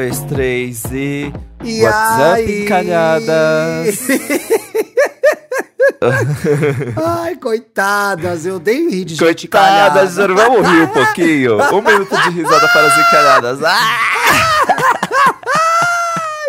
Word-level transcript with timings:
dois, 0.00 0.20
três 0.22 0.84
e. 0.92 1.30
E 1.62 1.82
WhatsApp 1.82 2.40
aí? 2.40 2.62
encalhadas. 2.62 3.98
Ai, 6.96 7.36
coitadas, 7.36 8.46
eu 8.46 8.58
dei 8.58 8.88
rir 8.88 9.04
de 9.04 9.14
gente 9.16 9.46
Coitadas, 9.46 10.14
calhada. 10.16 10.34
vamos 10.34 10.66
rir 10.66 10.82
um 10.84 10.86
pouquinho. 10.88 11.58
Um 11.76 11.82
minuto 11.82 12.16
de 12.16 12.30
risada 12.30 12.66
para 12.68 12.86
as 12.86 12.98
encalhadas. 12.98 13.62
Ah, 13.62 13.98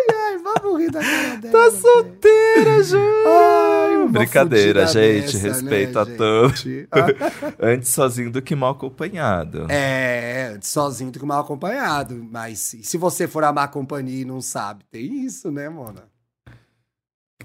Ai, 0.08 0.38
vamos 0.42 0.80
rir 0.80 0.90
da 0.90 1.00
cara 1.00 1.36
dela. 1.36 1.52
tá 1.52 1.70
solteira, 1.76 2.82
Ju. 2.82 2.98
Brincadeira, 4.12 4.86
gente. 4.86 5.32
dessa, 5.32 5.48
respeito 5.48 5.94
né, 5.94 6.00
a 6.00 6.16
todos. 6.16 6.60
gente? 6.60 6.88
Antes 7.60 7.88
sozinho 7.88 8.30
do 8.30 8.42
que 8.42 8.54
mal 8.54 8.72
acompanhado. 8.72 9.66
É, 9.70 10.56
sozinho 10.60 11.10
do 11.10 11.18
que 11.18 11.26
mal 11.26 11.40
acompanhado. 11.40 12.26
Mas 12.30 12.58
se 12.82 12.96
você 12.96 13.26
for 13.26 13.44
amar 13.44 13.70
companhia 13.70 14.22
e 14.22 14.24
não 14.24 14.40
sabe? 14.40 14.84
Tem 14.90 15.24
isso, 15.24 15.50
né, 15.50 15.68
Mona? 15.68 16.04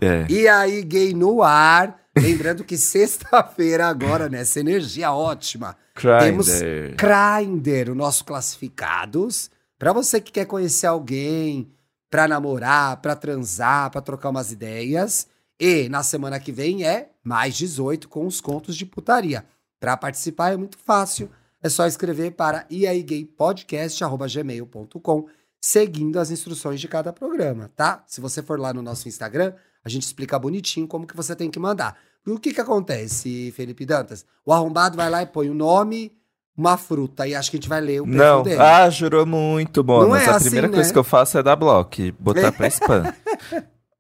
É. 0.01 0.25
E 0.29 0.47
aí, 0.47 0.83
gay 0.83 1.13
no 1.13 1.41
ar. 1.41 1.99
Lembrando 2.17 2.63
que 2.63 2.77
sexta-feira 2.77 3.87
agora, 3.87 4.27
nessa 4.27 4.59
energia 4.59 5.11
ótima, 5.11 5.75
temos 6.19 6.47
Grindr. 6.49 6.95
Grindr, 6.95 7.91
o 7.91 7.95
nosso 7.95 8.25
classificados. 8.25 9.51
Pra 9.77 9.93
você 9.93 10.19
que 10.19 10.31
quer 10.31 10.45
conhecer 10.45 10.87
alguém, 10.87 11.71
pra 12.09 12.27
namorar, 12.27 12.97
pra 12.97 13.15
transar, 13.15 13.91
pra 13.91 14.01
trocar 14.01 14.29
umas 14.29 14.51
ideias. 14.51 15.27
E 15.59 15.89
na 15.89 16.03
semana 16.03 16.39
que 16.39 16.51
vem 16.51 16.85
é 16.85 17.09
mais 17.23 17.55
18 17.55 18.07
com 18.07 18.27
os 18.27 18.39
contos 18.39 18.75
de 18.75 18.85
putaria. 18.85 19.43
Pra 19.79 19.97
participar 19.97 20.53
é 20.53 20.57
muito 20.57 20.77
fácil. 20.77 21.31
É 21.61 21.69
só 21.69 21.85
escrever 21.87 22.31
para 22.31 22.65
iaigaypodcast.gmail.com 22.71 25.27
seguindo 25.59 26.19
as 26.19 26.29
instruções 26.31 26.79
de 26.79 26.87
cada 26.87 27.11
programa, 27.11 27.69
tá? 27.75 28.03
Se 28.05 28.21
você 28.21 28.43
for 28.43 28.59
lá 28.59 28.71
no 28.73 28.81
nosso 28.81 29.07
Instagram, 29.07 29.53
a 29.83 29.89
gente 29.89 30.03
explica 30.03 30.37
bonitinho 30.37 30.87
como 30.87 31.07
que 31.07 31.15
você 31.15 31.35
tem 31.35 31.49
que 31.49 31.59
mandar. 31.59 31.97
E 32.25 32.31
o 32.31 32.39
que 32.39 32.53
que 32.53 32.61
acontece, 32.61 33.51
Felipe 33.55 33.85
Dantas? 33.85 34.25
O 34.45 34.53
arrombado 34.53 34.95
vai 34.95 35.09
lá 35.09 35.23
e 35.23 35.25
põe 35.25 35.49
o 35.49 35.53
nome, 35.55 36.15
uma 36.55 36.77
fruta, 36.77 37.27
e 37.27 37.33
acho 37.33 37.49
que 37.49 37.57
a 37.57 37.59
gente 37.59 37.69
vai 37.69 37.81
ler 37.81 38.01
o 38.01 38.05
perfil 38.05 38.23
Não, 38.23 38.43
dele. 38.43 38.61
ah, 38.61 38.89
jurou 38.89 39.25
muito, 39.25 39.83
Monas. 39.83 40.09
Não 40.09 40.15
é 40.15 40.25
a 40.25 40.35
assim, 40.35 40.45
primeira 40.45 40.67
né? 40.67 40.73
coisa 40.75 40.93
que 40.93 40.99
eu 40.99 41.03
faço 41.03 41.37
é 41.37 41.43
dar 41.43 41.55
bloco, 41.55 41.95
botar 42.19 42.51
pra 42.51 42.67
spam. 42.69 43.13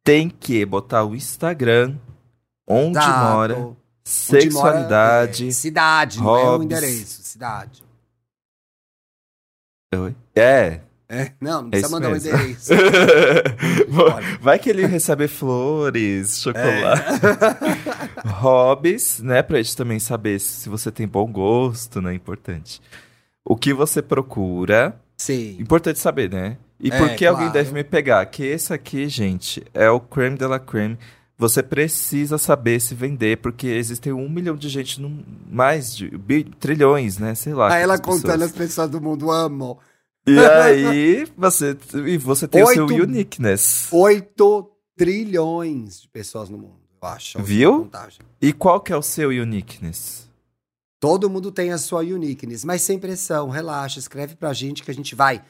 Tem 0.07 0.29
que 0.29 0.65
botar 0.65 1.03
o 1.03 1.13
Instagram, 1.15 1.95
onde 2.67 2.97
mora, 2.97 3.55
Onde 3.55 3.59
mora, 3.59 3.75
sexualidade. 4.03 5.47
é, 5.49 5.51
cidade, 5.51 6.19
não 6.19 6.35
é 6.35 6.43
o 6.43 6.45
hobbies. 6.51 6.65
endereço, 6.65 7.21
cidade. 7.23 7.83
Oi? 9.95 10.15
É. 10.35 10.81
É, 11.09 11.31
não, 11.39 11.61
não 11.61 11.67
É 11.69 11.71
precisa 11.71 11.87
isso 11.87 11.91
mandar 11.95 12.09
o 12.09 12.11
mesmo. 12.11 12.29
endereço. 12.35 12.73
Olha. 14.13 14.37
Vai 14.41 14.59
que 14.59 14.69
ele 14.69 14.85
recebe 14.85 15.27
flores, 15.29 16.41
chocolate. 16.41 17.01
É. 18.25 18.27
Hobbies, 18.27 19.19
né? 19.21 19.41
Pra 19.41 19.57
gente 19.61 19.77
também 19.77 19.99
saber 19.99 20.37
se 20.39 20.67
você 20.67 20.91
tem 20.91 21.07
bom 21.07 21.31
gosto, 21.31 22.01
né? 22.01 22.13
Importante. 22.13 22.81
O 23.45 23.55
que 23.55 23.73
você 23.73 24.01
procura. 24.01 24.99
Sim. 25.17 25.55
Importante 25.59 25.97
saber, 25.99 26.29
né? 26.29 26.57
E 26.79 26.89
É, 26.91 26.97
por 26.97 27.15
que 27.15 27.25
alguém 27.25 27.45
claro. 27.47 27.53
deve 27.53 27.71
me 27.73 27.83
pegar? 27.83 28.25
Que 28.27 28.43
esse 28.43 28.71
aqui, 28.73 29.07
gente, 29.09 29.63
é 29.73 29.89
o 29.89 29.99
creme 29.99 30.37
de 30.37 30.45
la 30.45 30.59
creme. 30.59 30.97
Você 31.39 31.61
precisa 31.61 32.37
saber 32.37 32.79
se 32.79 32.95
vender, 32.95 33.37
porque 33.37 33.67
existem 33.67 34.11
um 34.13 34.27
milhão 34.29 34.55
de 34.55 34.69
gente, 34.69 34.99
no, 34.99 35.23
mais 35.51 35.95
de 35.95 36.09
bi- 36.17 36.43
trilhões, 36.59 37.17
né? 37.19 37.35
Sei 37.35 37.53
lá. 37.53 37.73
Aí 37.73 37.83
ela 37.83 37.99
contando 37.99 38.43
as 38.43 38.51
pessoas 38.51 38.89
do 38.89 38.99
mundo 39.01 39.29
amam. 39.31 39.77
E 40.25 40.37
aí, 40.39 41.27
você, 41.37 41.77
e 42.05 42.17
você 42.17 42.47
tem 42.47 42.63
o 42.63 42.67
seu 42.67 42.85
Oito- 42.85 43.03
uniqueness. 43.03 43.87
8 43.91 44.69
trilhões 44.95 46.01
de 46.01 46.07
pessoas 46.09 46.49
no 46.49 46.57
mundo, 46.57 46.79
eu 47.01 47.07
acho. 47.07 47.41
Viu? 47.41 47.89
E 48.41 48.51
qual 48.53 48.79
que 48.81 48.91
é 48.93 48.97
o 48.97 49.01
seu 49.01 49.29
uniqueness? 49.29 50.27
Todo 50.99 51.29
mundo 51.29 51.51
tem 51.51 51.71
a 51.71 51.77
sua 51.77 52.01
uniqueness, 52.01 52.65
mas 52.65 52.81
sem 52.81 52.97
pressão, 52.99 53.49
relaxa, 53.49 53.99
escreve 53.99 54.35
pra 54.35 54.53
gente 54.53 54.81
que 54.83 54.89
a 54.91 54.93
gente 54.93 55.13
vai 55.15 55.41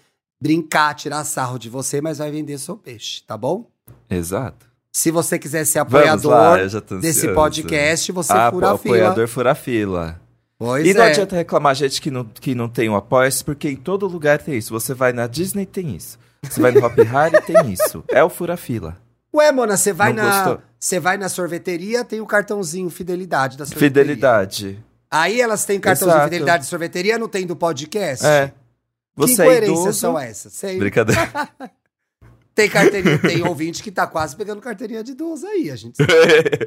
brincar, 0.42 0.94
tirar 0.94 1.24
sarro 1.24 1.58
de 1.58 1.70
você, 1.70 2.02
mas 2.02 2.18
vai 2.20 2.31
vender 2.31 2.58
seu 2.58 2.75
peixe, 2.78 3.22
tá 3.25 3.38
bom? 3.38 3.66
Exato. 4.09 4.68
Se 4.92 5.12
você 5.12 5.38
quiser 5.38 5.66
ser 5.66 5.80
lá, 5.80 5.84
apoiador 5.84 6.81
tô 6.81 6.98
desse 6.98 7.28
podcast, 7.34 8.12
você 8.12 8.34
Ah, 8.34 8.50
fura 8.52 8.70
a 8.70 8.74
o 8.74 8.78
fila. 8.78 8.96
apoiador 8.96 9.28
fura 9.28 9.52
a 9.52 9.56
fila. 9.56 10.20
Pois 10.58 10.88
e 10.88 10.94
não 10.94 11.03
é. 11.03 11.12
adianta 11.12 11.36
reclamar 11.36 11.75
gente 11.75 12.02
que 12.02 12.09
não, 12.09 12.25
que 12.25 12.56
não 12.56 12.68
tem 12.68 12.90
um 12.90 12.96
apoia 12.96 13.30
porque 13.46 13.70
em 13.70 13.75
todo 13.75 14.08
lugar 14.08 14.40
tem 14.42 14.58
isso. 14.58 14.74
Você 14.74 14.96
vai 14.96 15.14
na 15.14 15.28
Disney, 15.28 15.68
tem 15.68 15.96
isso. 15.96 16.18
Você 16.42 16.59
vai 16.59 16.72
no 16.72 16.84
Hop 16.84 16.98
Harry, 16.98 17.40
tem 17.46 17.72
isso. 17.72 18.04
É 18.08 18.24
o 18.24 18.30
fura-fila. 18.30 18.98
Ué, 19.34 19.52
Mona, 19.52 19.78
você 19.78 19.94
vai 19.94 20.14
Não 20.14 20.24
na 20.24 20.58
você 20.80 21.00
vai 21.00 21.16
na 21.18 21.30
sorveteria, 21.30 22.04
tem 22.04 22.22
o 22.22 22.25
cartãozinho 22.25 22.90
fidelidade 22.90 23.56
da 23.58 23.66
sorveteria. 23.66 24.04
Fidelidade. 24.04 24.84
Aí 25.12 25.40
elas 25.40 25.64
têm 25.64 25.80
cartãozinho 25.80 26.16
Exato. 26.18 26.30
fidelidade 26.31 26.64
de 26.64 26.69
sorveteria, 26.69 27.19
não 27.19 27.28
tem 27.28 27.46
do 27.46 27.56
podcast? 27.56 28.25
É. 28.25 28.52
que 29.26 29.34
Você 29.34 29.42
é 29.42 29.46
incoerências 29.46 29.80
idoso. 29.80 30.00
são 30.00 30.20
essas? 30.20 30.54
Sei. 30.54 30.78
Brincadeira. 30.78 31.22
Tem 32.54 32.68
carteirinha, 32.68 33.20
tem 33.20 33.48
ouvinte 33.48 33.84
que 33.84 33.92
tá 33.92 34.08
quase 34.08 34.36
pegando 34.36 34.60
carteirinha 34.60 35.04
de 35.04 35.12
idoso 35.12 35.46
aí, 35.46 35.70
a 35.70 35.76
gente 35.76 35.96
sabe. 35.96 36.12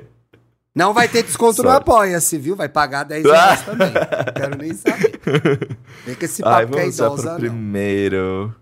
Não 0.73 0.95
vai 0.95 1.09
ter 1.09 1.25
desconto 1.25 1.65
no 1.65 1.69
Sorry. 1.69 1.79
Apoia-se, 1.83 2.39
viu? 2.39 2.55
Vai 2.55 2.69
pagar 2.69 3.03
10 3.03 3.25
reais 3.25 3.65
também. 3.65 3.91
Não 3.91 4.33
quero 4.33 4.57
nem 4.57 4.73
saber. 4.73 5.19
Vem 6.07 6.15
com 6.15 6.25
esse 6.25 6.45
Ai, 6.45 6.65
papo 6.65 6.75
que 6.75 6.79
é 6.79 6.83
vamos 6.83 6.97
já 6.97 7.05
pro 7.07 7.15
idosa, 7.15 7.31
não. 7.33 7.41
primeiro. 7.41 8.55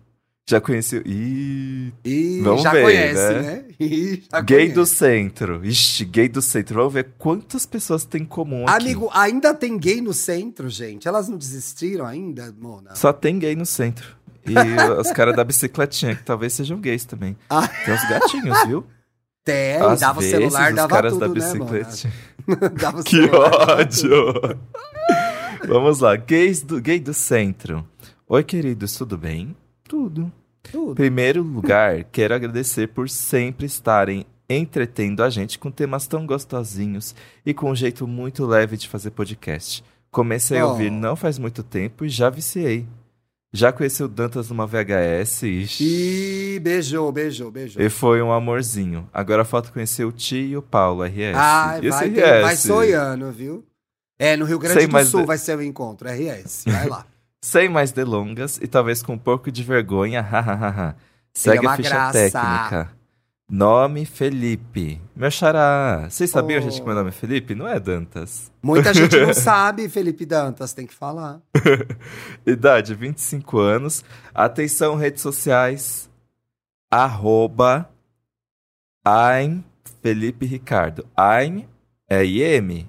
Já 0.49 0.63
conheci. 0.63 1.03
Ih, 1.05 1.93
Ih, 2.03 2.41
Vamos 2.41 2.63
já 2.63 2.73
ver, 2.73 2.83
conhece, 2.83 3.35
né? 3.35 3.43
né? 3.43 3.65
Ih, 3.79 4.23
já 4.33 4.41
gay 4.41 4.69
do 4.69 4.75
conhece. 4.77 4.95
centro. 4.95 5.61
Ixi, 5.63 6.05
gay 6.07 6.27
do 6.27 6.41
centro. 6.41 6.77
Vamos 6.77 6.95
ver 6.95 7.09
quantas 7.19 7.67
pessoas 7.67 8.07
tem 8.07 8.23
em 8.23 8.25
comum 8.25 8.67
aqui. 8.67 8.83
Amigo, 8.83 9.11
ainda 9.13 9.53
tem 9.53 9.77
gay 9.77 10.01
no 10.01 10.15
centro, 10.15 10.71
gente? 10.71 11.07
Elas 11.07 11.29
não 11.29 11.37
desistiram 11.37 12.07
ainda, 12.07 12.51
Mona? 12.59 12.97
Só 12.97 13.13
tem 13.13 13.39
gay 13.39 13.55
no 13.55 13.67
centro. 13.67 14.17
E 14.47 14.55
os 14.99 15.13
caras 15.13 15.37
da 15.37 15.45
bicicletinha, 15.45 16.17
que 16.17 16.23
talvez 16.25 16.55
sejam 16.55 16.81
gays 16.81 17.05
também. 17.05 17.37
Ah. 17.51 17.69
Tem 17.69 17.93
uns 17.93 18.09
gatinhos, 18.09 18.67
viu? 18.67 18.87
Tem, 19.45 19.77
Às 19.77 20.01
dava 20.01 20.19
o 20.19 20.23
vezes, 20.23 20.35
celular, 20.35 20.71
os 20.71 20.77
dava 20.77 20.89
caras 20.95 21.13
tudo, 21.13 21.21
da 21.21 21.29
né, 21.29 21.87
dava 22.81 23.01
o 23.01 23.05
Que 23.05 23.17
celular, 23.17 23.81
ódio! 23.81 24.59
Vamos 25.67 26.01
lá, 26.01 26.17
gays 26.17 26.63
do, 26.63 26.81
gay 26.81 26.99
do 26.99 27.13
centro. 27.13 27.87
Oi, 28.27 28.43
queridos, 28.43 28.95
tudo 28.95 29.19
bem? 29.19 29.55
Tudo. 29.89 30.31
Tudo. 30.63 30.95
Primeiro 30.95 31.43
lugar, 31.43 32.05
quero 32.13 32.35
agradecer 32.35 32.89
por 32.89 33.09
sempre 33.09 33.67
estarem 33.67 34.27
entretendo 34.51 35.23
a 35.23 35.29
gente 35.31 35.59
com 35.59 35.71
temas 35.71 36.07
tão 36.07 36.27
gostosinhos 36.27 37.15
e 37.45 37.53
com 37.53 37.71
um 37.71 37.75
jeito 37.77 38.07
muito 38.07 38.47
leve 38.47 38.77
de 38.77 38.89
fazer 38.89 39.11
podcast. 39.11 39.83
Comecei 40.11 40.59
a 40.59 40.67
Oh. 40.67 40.71
ouvir 40.71 40.91
não 40.91 41.15
faz 41.17 41.39
muito 41.39 41.63
tempo 41.63 42.05
e 42.05 42.09
já 42.09 42.31
viciei. 42.31 42.87
Já 43.53 43.73
conheci 43.73 44.03
o 44.03 44.09
Dantas 44.09 44.51
numa 44.51 44.67
VHS 44.67 45.43
ixi, 45.45 45.85
Ih, 46.57 46.61
beijou, 46.61 47.11
beijou, 47.11 47.51
beijou. 47.51 47.83
e 47.83 47.89
foi 47.89 48.21
um 48.21 48.31
amorzinho. 48.31 49.09
Agora 49.13 49.43
falta 49.45 49.71
conhecer 49.73 50.05
o 50.05 50.13
Tio 50.13 50.39
e 50.47 50.57
o 50.57 50.61
Paulo, 50.63 51.03
RS. 51.03 51.35
Ah, 51.35 51.79
E 51.83 51.89
vai, 51.89 52.11
ter- 52.11 52.43
vai 52.43 52.55
RS? 52.55 52.61
sonhando, 52.67 53.33
viu? 53.33 53.65
É, 54.19 54.37
no 54.37 54.45
Rio 54.45 54.59
Grande 54.59 54.81
Sei, 54.81 54.87
do 54.87 55.05
Sul 55.07 55.21
de- 55.21 55.27
vai 55.27 55.39
ser 55.39 55.57
o 55.57 55.63
encontro, 55.63 56.09
RS. 56.09 56.65
Vai 56.67 56.89
lá. 56.89 57.07
Sem 57.43 57.69
mais 57.69 57.93
delongas 57.93 58.59
e 58.61 58.67
talvez 58.67 59.03
com 59.03 59.15
um 59.15 59.19
pouco 59.19 59.51
de 59.51 59.63
vergonha, 59.63 60.21
hahaha. 60.23 60.97
Segue 61.33 61.61
uma 61.67 61.75
a 61.75 61.77
ficha 61.77 61.91
graça. 61.91 62.13
técnica. 62.13 62.91
Nome 63.51 64.05
Felipe. 64.05 65.01
Meu 65.17 65.31
xará. 65.31 66.07
Vocês 66.11 66.29
sabiam, 66.29 66.59
Oh. 66.59 66.63
gente, 66.63 66.81
que 66.81 66.87
meu 66.87 66.95
nome 66.95 67.09
é 67.09 67.13
Felipe? 67.13 67.55
Não 67.55 67.67
é 67.67 67.81
Dantas. 67.81 68.53
Muita 68.63 68.93
gente 68.93 69.19
não 69.19 69.33
sabe, 69.33 69.89
Felipe 69.89 70.27
Dantas, 70.27 70.75
tem 70.75 70.87
que 70.87 70.93
falar. 70.93 71.41
Idade, 72.47 72.95
25 72.95 73.59
anos. 73.59 74.05
Atenção, 74.35 74.97
redes 74.97 75.23
sociais. 75.23 76.11
Arroba 76.91 77.89
I'm 79.07 79.65
Felipe 80.03 80.45
Ricardo. 80.45 81.07
I'm 81.19 81.67
é 82.09 82.25
IM. 82.25 82.89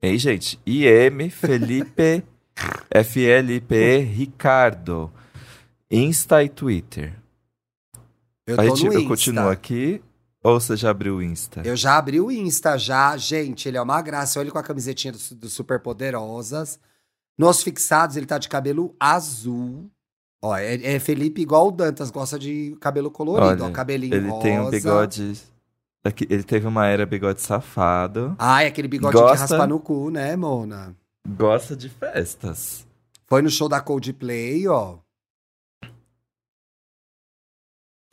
Ei, 0.00 0.16
gente. 0.18 0.58
IM 0.64 1.28
Felipe 1.28 2.22
F-L-I-P 2.90 3.98
Ricardo. 4.00 5.10
Insta 5.90 6.42
e 6.42 6.48
Twitter. 6.48 7.14
Eu 8.46 8.56
tô 8.56 8.62
a 8.62 8.66
gente, 8.66 8.86
eu 8.86 9.08
continuo 9.08 9.48
aqui 9.48 10.02
ou 10.44 10.60
você 10.60 10.76
já 10.76 10.90
abriu 10.90 11.16
o 11.16 11.22
Insta? 11.22 11.62
Eu 11.64 11.74
já 11.74 11.96
abri 11.96 12.20
o 12.20 12.30
Insta, 12.30 12.76
já. 12.76 13.16
Gente, 13.16 13.66
ele 13.66 13.78
é 13.78 13.82
uma 13.82 14.02
graça. 14.02 14.38
Olha 14.38 14.44
ele 14.44 14.50
com 14.52 14.58
a 14.58 14.62
camisetinha 14.62 15.10
do, 15.10 15.18
do 15.36 15.48
Super 15.48 15.80
Poderosas. 15.80 16.78
Nos 17.38 17.62
fixados, 17.62 18.14
ele 18.14 18.26
tá 18.26 18.36
de 18.36 18.46
cabelo 18.46 18.94
azul. 19.00 19.90
Ó, 20.42 20.54
é, 20.54 20.74
é 20.74 20.98
Felipe 21.00 21.40
igual 21.40 21.68
o 21.68 21.72
Dantas, 21.72 22.10
gosta 22.10 22.38
de 22.38 22.76
cabelo 22.78 23.10
colorido. 23.10 23.64
Olha, 23.64 23.70
ó, 23.70 23.72
cabelinho 23.72 24.14
Ele 24.14 24.28
rosa. 24.28 24.42
tem 24.42 24.60
um 24.60 24.68
bigode. 24.68 25.40
Ele 26.28 26.42
teve 26.42 26.66
uma 26.66 26.86
era 26.86 27.06
bigode 27.06 27.40
safado. 27.40 28.36
Ai, 28.38 28.66
aquele 28.66 28.86
bigode 28.86 29.16
de 29.16 29.22
Gosta? 29.22 29.38
raspar 29.38 29.66
no 29.66 29.80
cu, 29.80 30.10
né, 30.10 30.36
Mona? 30.36 30.94
Gosta 31.26 31.74
de 31.74 31.88
festas. 31.88 32.86
Foi 33.26 33.40
no 33.40 33.50
show 33.50 33.68
da 33.68 33.80
Coldplay, 33.80 34.68
ó. 34.68 34.98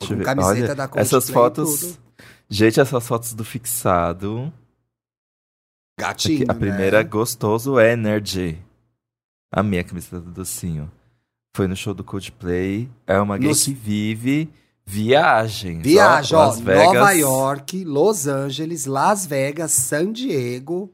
Com 0.00 0.20
camiseta 0.22 0.64
Olha, 0.64 0.74
da 0.74 0.88
Coldplay 0.88 1.02
essas 1.02 1.30
fotos. 1.30 1.98
Gente, 2.48 2.80
essas 2.80 3.06
fotos 3.06 3.34
do 3.34 3.44
fixado. 3.44 4.52
Gatinho, 5.98 6.46
a 6.48 6.54
né? 6.54 6.58
primeira 6.58 7.00
é 7.00 7.04
Gostoso 7.04 7.78
Energy. 7.78 8.60
Amei 9.52 9.80
a 9.80 9.84
camiseta 9.84 10.20
do 10.20 10.30
docinho. 10.30 10.90
Foi 11.54 11.68
no 11.68 11.76
show 11.76 11.92
do 11.92 12.02
Coldplay. 12.02 12.90
É 13.06 13.20
uma 13.20 13.36
gay 13.36 13.48
Nos- 13.48 13.64
que 13.64 13.74
vive 13.74 14.50
viagens. 14.84 15.82
Viagem, 15.82 16.36
ó. 16.36 16.48
ó. 16.48 16.56
Nova 16.56 17.12
York, 17.12 17.84
Los 17.84 18.26
Angeles, 18.26 18.86
Las 18.86 19.26
Vegas, 19.26 19.70
San 19.72 20.12
Diego, 20.12 20.90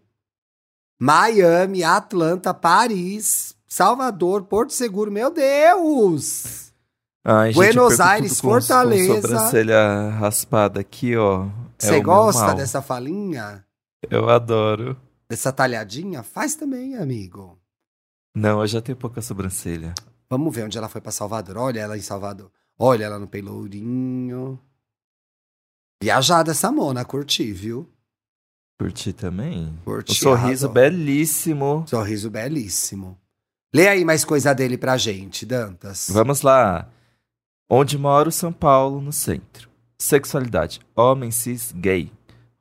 Miami, 1.01 1.85
Atlanta, 1.85 2.53
Paris, 2.53 3.55
Salvador, 3.67 4.45
Porto 4.45 4.73
Seguro, 4.73 5.11
meu 5.13 5.31
Deus! 5.31 6.73
Ai, 7.25 7.49
gente, 7.49 7.57
Buenos 7.57 7.97
perco 7.97 8.03
Aires, 8.11 8.41
com- 8.41 8.49
Fortaleza. 8.49 9.15
Com 9.15 9.21
sobrancelha 9.23 10.09
raspada 10.11 10.81
aqui, 10.81 11.17
ó. 11.17 11.45
É 11.45 11.49
Você 11.79 11.91
meu 11.93 12.03
gosta 12.03 12.55
dessa 12.55 12.81
falinha? 12.83 13.65
Eu 14.11 14.29
adoro. 14.31 14.97
Dessa 15.29 15.53
talhadinha? 15.53 16.23
Faz 16.23 16.55
também, 16.55 16.97
amigo. 16.97 17.59
Não, 18.35 18.61
eu 18.61 18.67
já 18.67 18.81
tenho 18.81 18.97
pouca 18.97 19.21
sobrancelha. 19.21 19.93
Vamos 20.31 20.55
ver 20.55 20.65
onde 20.65 20.79
ela 20.79 20.89
foi 20.89 21.01
pra 21.01 21.13
Salvador. 21.13 21.57
Olha 21.59 21.81
ela 21.81 21.99
em 21.99 22.03
Salvador. 22.03 22.51
Olha 22.79 23.05
ela 23.05 23.19
no 23.19 23.27
Pelourinho. 23.29 24.59
Viajada 26.03 26.53
essa 26.53 26.71
mona, 26.73 27.05
curti, 27.05 27.53
viu? 27.53 27.89
Curti 28.79 29.13
também. 29.13 29.77
Curti. 29.85 30.13
O 30.13 30.15
sorriso 30.15 30.67
arrasou. 30.67 30.71
belíssimo. 30.73 31.85
Sorriso 31.89 32.31
belíssimo. 32.31 33.19
Lê 33.75 33.89
aí 33.89 34.05
mais 34.05 34.25
coisa 34.25 34.55
dele 34.55 34.79
pra 34.79 34.97
gente, 34.97 35.45
Dantas. 35.45 36.09
Vamos 36.11 36.43
lá. 36.43 36.89
Onde 37.69 37.99
moro, 37.99 38.31
São 38.31 38.53
Paulo, 38.53 39.01
no 39.01 39.13
centro. 39.13 39.69
Sexualidade. 39.99 40.81
Homem 40.97 41.31
cis 41.31 41.73
gay. 41.77 42.11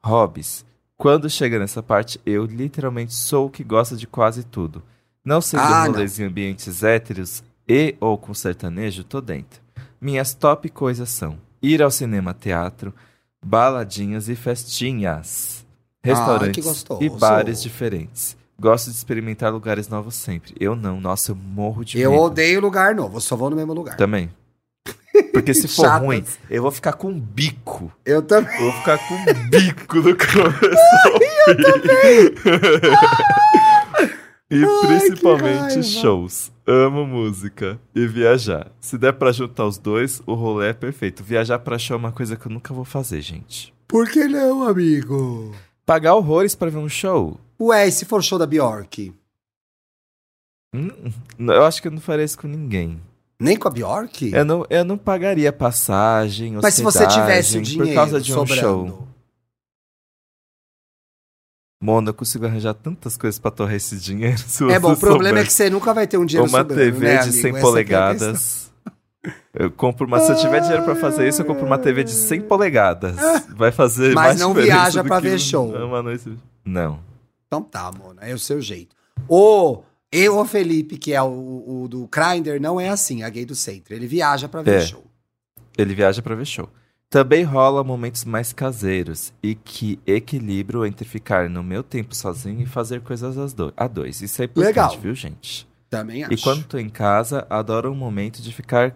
Hobbies. 0.04 0.66
Quando 0.98 1.30
chega 1.30 1.60
nessa 1.60 1.84
parte, 1.84 2.20
eu 2.26 2.46
literalmente 2.46 3.14
sou 3.14 3.46
o 3.46 3.50
que 3.50 3.64
gosta 3.64 3.96
de 3.96 4.08
quase 4.08 4.44
tudo. 4.44 4.82
Não 5.24 5.40
sendo 5.40 5.62
Ah, 5.62 5.86
rolês 5.86 6.20
em 6.20 6.24
ambientes 6.24 6.84
héteros 6.84 7.44
e 7.68 7.96
ou 8.00 8.18
com 8.18 8.34
sertanejo, 8.34 9.04
tô 9.04 9.22
dentro. 9.22 9.62
Minhas 10.02 10.34
top 10.34 10.68
coisas 10.70 11.10
são 11.10 11.38
ir 11.62 11.82
ao 11.84 11.92
cinema, 11.92 12.34
teatro, 12.34 12.94
baladinhas 13.46 14.28
e 14.30 14.36
festinhas. 14.36 15.57
Que 16.04 16.10
Restaurantes 16.10 16.64
gostoso. 16.66 17.04
e 17.04 17.10
bares 17.10 17.62
diferentes. 17.62 18.36
Gosto 18.60 18.90
de 18.90 18.96
experimentar 18.98 19.52
lugares 19.54 19.88
novos 19.88 20.16
sempre. 20.16 20.54
Eu 20.60 20.76
não, 20.76 21.00
nossa, 21.00 21.32
eu 21.32 21.36
morro 21.36 21.84
de 21.86 22.00
Eu 22.00 22.12
medo. 22.12 22.24
odeio 22.24 22.60
lugar 22.60 22.96
novo, 22.96 23.18
eu 23.18 23.22
só 23.22 23.36
vou 23.36 23.50
no 23.50 23.56
mesmo 23.56 23.74
lugar. 23.74 23.96
Também. 23.98 24.30
Porque 25.34 25.54
se 25.54 25.68
for 25.68 25.84
Chatas. 25.86 26.02
ruim, 26.02 26.24
eu 26.50 26.62
vou 26.62 26.72
ficar 26.72 26.94
com 26.94 27.10
um 27.10 27.20
bico. 27.20 27.92
Eu 28.06 28.22
também. 28.22 28.54
Eu 28.56 28.62
vou 28.64 28.72
ficar 28.74 28.98
com 29.00 29.14
um 29.16 29.50
bico 29.50 29.96
no 29.98 30.16
começo. 30.16 30.78
eu 31.48 31.82
também. 31.82 32.34
e 34.52 34.64
Ai, 34.64 34.88
principalmente 34.88 35.84
shows. 35.84 36.52
Amo 36.66 37.06
música 37.06 37.80
e 37.96 38.06
viajar. 38.08 38.72
Se 38.80 38.98
der 38.98 39.14
pra 39.14 39.32
juntar 39.32 39.66
os 39.66 39.78
dois, 39.78 40.22
o 40.26 40.34
rolê 40.34 40.70
é 40.70 40.74
perfeito. 40.74 41.24
Viajar 41.24 41.60
pra 41.60 41.78
show 41.78 41.96
é 41.96 42.00
uma 42.00 42.12
coisa 42.12 42.36
que 42.36 42.46
eu 42.48 42.52
nunca 42.52 42.74
vou 42.74 42.86
fazer, 42.86 43.22
gente. 43.22 43.74
Por 43.88 44.08
que 44.10 44.26
não, 44.28 44.64
amigo? 44.68 45.52
Pagar 45.88 46.16
horrores 46.16 46.54
pra 46.54 46.70
ver 46.70 46.80
um 46.80 46.90
show? 46.90 47.40
Ué, 47.58 47.88
e 47.88 47.92
se 47.94 48.04
for 48.04 48.22
show 48.22 48.38
da 48.38 48.46
Bjork? 48.46 49.14
Hum, 50.76 50.90
eu 51.40 51.64
acho 51.64 51.82
que 51.82 51.88
eu 51.88 51.92
não 51.94 52.02
faria 52.02 52.26
isso 52.26 52.38
com 52.38 52.46
ninguém. 52.46 53.02
Nem 53.40 53.56
com 53.58 53.70
a 53.70 53.72
Bjork? 53.72 54.34
Eu 54.34 54.44
não, 54.44 54.66
eu 54.70 54.84
não 54.84 54.98
pagaria 54.98 55.54
passagem, 55.54 56.60
Mas 56.62 56.74
se 56.74 56.84
você 56.84 57.08
tivesse 57.08 57.58
o 57.58 57.62
dinheiro 57.62 57.88
por 57.88 57.96
causa 57.96 58.20
de 58.20 58.34
um 58.34 58.36
sobrando. 58.36 58.60
show. 58.62 59.08
Mona, 61.82 62.10
eu 62.10 62.14
consigo 62.14 62.46
arranjar 62.46 62.74
tantas 62.74 63.16
coisas 63.16 63.40
pra 63.40 63.50
torrar 63.50 63.76
esse 63.76 63.98
dinheiro. 63.98 64.44
É 64.70 64.78
bom, 64.80 64.92
o 64.92 64.98
problema 64.98 65.40
é 65.40 65.42
souber. 65.42 65.46
que 65.46 65.54
você 65.54 65.70
nunca 65.70 65.94
vai 65.94 66.06
ter 66.06 66.18
um 66.18 66.26
dinheiro 66.26 66.50
Uma 66.52 66.60
sobrando, 66.60 66.82
TV 66.82 67.06
né, 67.06 67.18
de 67.18 67.30
amigo? 67.30 67.32
100 67.34 67.40
Essa 67.40 67.52
que 67.52 67.58
é 67.58 67.62
polegadas. 67.62 68.67
Eu 69.54 69.72
compro 69.72 70.06
uma. 70.08 70.20
Se 70.20 70.32
eu 70.32 70.36
tiver 70.38 70.60
dinheiro 70.62 70.84
pra 70.84 70.96
fazer 70.96 71.28
isso, 71.28 71.42
eu 71.42 71.46
compro 71.46 71.66
uma 71.66 71.78
TV 71.78 72.04
de 72.04 72.12
100 72.12 72.42
polegadas. 72.42 73.16
Vai 73.56 73.72
fazer 73.72 74.14
Mas 74.14 74.26
mais 74.28 74.40
não 74.40 74.50
diferença 74.54 74.76
viaja 74.76 75.02
do 75.04 75.08
pra 75.08 75.18
que 75.22 75.28
ver 75.30 75.36
um- 75.36 75.40
show. 75.40 75.68
uma 75.86 76.02
noite- 76.04 76.38
Não. 76.66 77.00
Então 77.48 77.62
tá, 77.62 77.92
Mona, 77.92 78.22
é 78.22 78.34
o 78.34 78.40
seu 78.40 78.62
jeito. 78.62 78.96
O, 79.28 79.82
e 80.12 80.28
o 80.30 80.44
Felipe, 80.46 80.98
que 80.98 81.14
é 81.14 81.22
o, 81.22 81.84
o 81.84 81.88
do 81.88 82.08
Grindr, 82.08 82.60
não 82.62 82.80
é 82.80 82.90
assim, 82.90 83.24
a 83.24 83.30
gay 83.30 83.46
do 83.46 83.56
centro. 83.56 83.94
Ele 83.94 84.06
viaja 84.08 84.48
pra 84.48 84.62
ver 84.62 84.76
É. 84.76 84.82
show. 84.82 85.04
Ele 85.78 85.94
viaja 85.96 86.22
pra 86.22 86.36
ver 86.36 86.46
show. 86.46 86.70
Também 87.10 87.44
rola 87.44 87.84
momentos 87.86 88.26
mais 88.26 88.52
caseiros 88.52 89.32
e 89.42 89.56
que 89.56 89.98
equilibro 90.06 90.86
entre 90.86 91.06
ficar 91.08 91.50
no 91.50 91.64
meu 91.64 91.82
tempo 91.82 92.14
sozinho 92.14 92.62
e 92.62 92.66
fazer 92.66 93.00
coisas 93.02 93.38
às 93.38 93.54
do- 93.54 93.74
a 93.78 93.88
dois. 93.88 94.22
Isso 94.22 94.42
é 94.42 94.46
importante, 94.46 94.68
Legal. 94.68 95.00
viu, 95.00 95.16
gente? 95.16 95.66
Também 95.90 96.24
acho. 96.26 96.34
E 96.34 96.38
quando 96.38 96.66
tô 96.66 96.78
em 96.78 96.90
casa, 96.90 97.48
adoro 97.50 97.90
um 97.90 97.96
momento 97.96 98.42
de 98.42 98.52
ficar. 98.54 98.94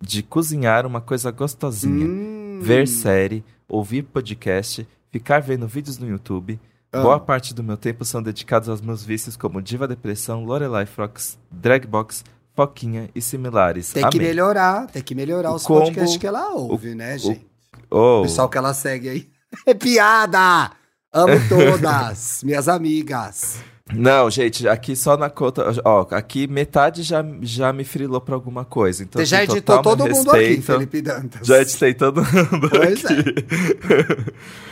De 0.00 0.22
cozinhar 0.22 0.86
uma 0.86 1.00
coisa 1.00 1.30
gostosinha. 1.30 2.06
Hum. 2.06 2.60
Ver 2.62 2.86
série, 2.86 3.44
ouvir 3.68 4.02
podcast, 4.04 4.86
ficar 5.10 5.40
vendo 5.40 5.66
vídeos 5.68 5.98
no 5.98 6.08
YouTube. 6.08 6.58
Ah. 6.92 7.02
Boa 7.02 7.18
parte 7.20 7.52
do 7.52 7.62
meu 7.62 7.76
tempo 7.76 8.04
são 8.04 8.22
dedicados 8.22 8.68
aos 8.68 8.80
meus 8.80 9.02
vícios 9.04 9.36
como 9.36 9.60
Diva 9.60 9.88
Depressão, 9.88 10.44
Lorelai 10.44 10.86
Fox, 10.86 11.38
Dragbox, 11.50 12.24
Foquinha 12.54 13.10
e 13.14 13.20
similares. 13.20 13.92
Tem 13.92 14.08
que 14.08 14.16
Amém. 14.18 14.28
melhorar, 14.28 14.86
tem 14.86 15.02
que 15.02 15.14
melhorar 15.14 15.50
O 15.50 15.56
os 15.56 15.64
combo- 15.64 15.80
podcasts 15.80 16.16
que 16.16 16.26
ela 16.26 16.50
ouve, 16.52 16.94
né, 16.94 17.18
gente? 17.18 17.44
Oh, 17.90 18.20
O 18.20 18.22
pessoal 18.22 18.48
que 18.48 18.56
ela 18.58 18.72
segue 18.72 19.08
aí. 19.08 19.28
É 19.66 19.72
piada! 19.74 20.70
Amo 21.12 21.34
todas, 21.48 22.42
minhas 22.44 22.66
amigas. 22.68 23.58
Não, 23.92 24.30
gente, 24.30 24.66
aqui 24.66 24.96
só 24.96 25.16
na 25.16 25.28
conta. 25.28 25.62
Ó, 25.84 26.06
aqui 26.10 26.46
metade 26.46 27.02
já, 27.02 27.22
já 27.42 27.70
me 27.72 27.84
frilou 27.84 28.20
pra 28.20 28.34
alguma 28.34 28.64
coisa. 28.64 29.02
Então, 29.02 29.20
Você 29.20 29.26
já 29.26 29.38
tem 29.46 29.56
editou 29.56 29.82
todo 29.82 30.04
meu 30.04 30.14
mundo 30.14 30.30
aqui, 30.30 30.38
respeito. 30.40 30.62
Felipe 30.64 31.02
Dantas. 31.02 31.46
Já 31.46 31.60
editei 31.60 31.92
todo 31.94 32.22
mundo 32.22 32.70
Pois 32.70 33.04
é. 33.04 33.12
aqui. 33.12 33.24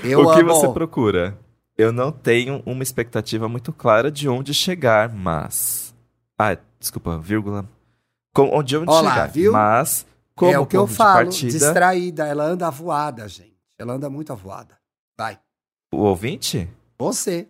Eu 0.08 0.20
o 0.20 0.32
que 0.34 0.40
amo. 0.40 0.48
você 0.54 0.68
procura? 0.68 1.38
Eu 1.76 1.92
não 1.92 2.10
tenho 2.10 2.62
uma 2.64 2.82
expectativa 2.82 3.48
muito 3.48 3.72
clara 3.72 4.10
de 4.10 4.28
onde 4.28 4.54
chegar, 4.54 5.12
mas. 5.12 5.94
Ah, 6.38 6.56
desculpa, 6.80 7.18
vírgula. 7.18 7.68
Com, 8.34 8.62
de 8.62 8.78
onde 8.78 8.90
Ó 8.90 9.00
lá, 9.02 9.10
chegar. 9.10 9.26
viu? 9.28 9.52
Mas, 9.52 10.06
como 10.34 10.52
é 10.52 10.58
o 10.58 10.64
que 10.66 10.76
eu 10.76 10.86
falo, 10.86 11.24
partida, 11.26 11.52
distraída. 11.52 12.26
Ela 12.26 12.44
anda 12.44 12.66
avoada, 12.66 13.28
gente. 13.28 13.52
Ela 13.78 13.92
anda 13.92 14.08
muito 14.08 14.32
avoada. 14.32 14.78
Vai. 15.18 15.38
o 15.92 15.98
ouvinte? 15.98 16.66
Você. 16.98 17.46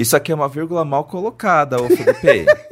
Isso 0.00 0.16
aqui 0.16 0.30
é 0.30 0.34
uma 0.34 0.48
vírgula 0.48 0.84
mal 0.84 1.02
colocada, 1.04 1.82
ô 1.82 1.88
Felipe. 1.88 2.46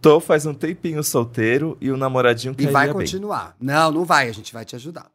Tô 0.00 0.20
faz 0.20 0.44
um 0.46 0.54
tempinho 0.54 1.02
solteiro 1.02 1.76
e 1.80 1.90
o 1.90 1.96
namoradinho 1.96 2.52
E 2.52 2.56
cairia 2.56 2.72
vai 2.72 2.86
bem. 2.88 2.94
continuar. 2.94 3.56
Não, 3.58 3.90
não 3.90 4.04
vai. 4.04 4.28
A 4.28 4.32
gente 4.32 4.52
vai 4.52 4.64
te 4.64 4.76
ajudar. 4.76 5.10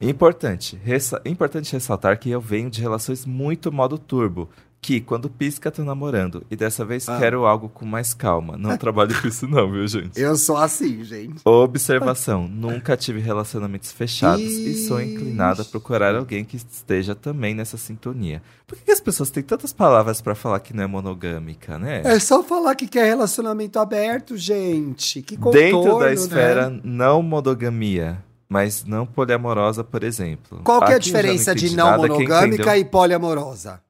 Importante, 0.00 0.76
ressa- 0.76 1.20
importante 1.24 1.72
ressaltar 1.72 2.18
que 2.18 2.30
eu 2.30 2.40
venho 2.40 2.70
de 2.70 2.80
relações 2.80 3.26
muito 3.26 3.70
modo 3.70 3.98
turbo, 3.98 4.48
que 4.84 5.00
quando 5.00 5.30
pisca 5.30 5.70
tô 5.70 5.84
namorando, 5.84 6.44
e 6.50 6.56
dessa 6.56 6.84
vez 6.84 7.08
Ah. 7.08 7.16
quero 7.16 7.46
algo 7.46 7.68
com 7.68 7.86
mais 7.86 8.12
calma. 8.12 8.56
Não 8.58 8.76
trabalho 8.76 9.14
com 9.22 9.28
isso 9.28 9.46
não, 9.46 9.70
viu, 9.70 9.86
gente? 9.86 10.20
Eu 10.20 10.36
sou 10.36 10.56
assim, 10.56 11.04
gente. 11.04 11.40
Observação, 11.44 12.48
nunca 12.48 12.96
tive 12.96 13.20
relacionamentos 13.20 13.92
fechados 13.92 14.42
e 14.42 14.86
sou 14.88 15.00
Ixi. 15.00 15.14
inclinada 15.14 15.62
a 15.62 15.64
procurar 15.64 16.16
alguém 16.16 16.44
que 16.44 16.56
esteja 16.56 17.14
também 17.14 17.54
nessa 17.54 17.76
sintonia. 17.78 18.42
Por 18.66 18.76
que 18.76 18.84
que 18.86 18.90
as 18.90 19.00
pessoas 19.00 19.30
têm 19.30 19.42
tantas 19.42 19.72
palavras 19.72 20.20
pra 20.20 20.34
falar 20.34 20.58
que 20.58 20.74
não 20.74 20.82
é 20.82 20.86
monogâmica, 20.88 21.78
né? 21.78 22.02
É 22.04 22.18
só 22.18 22.42
falar 22.42 22.74
que 22.74 22.88
quer 22.88 23.04
relacionamento 23.04 23.78
aberto, 23.78 24.36
gente. 24.36 25.22
Que 25.22 25.36
Dentro 25.36 25.78
contorno, 25.78 25.98
da 26.00 26.06
né? 26.06 26.14
esfera 26.14 26.80
não 26.82 27.22
monogamia, 27.22 28.18
mas 28.48 28.84
não 28.84 29.06
poliamorosa, 29.06 29.84
por 29.84 30.02
exemplo. 30.02 30.60
Qual 30.64 30.84
que 30.84 30.90
é 30.92 30.96
a 30.96 30.98
diferença 30.98 31.54
de 31.54 31.76
não 31.76 31.96
monogâmica 31.98 32.46
entendeu- 32.46 32.74
e 32.76 32.84
poliamorosa? 32.84 33.80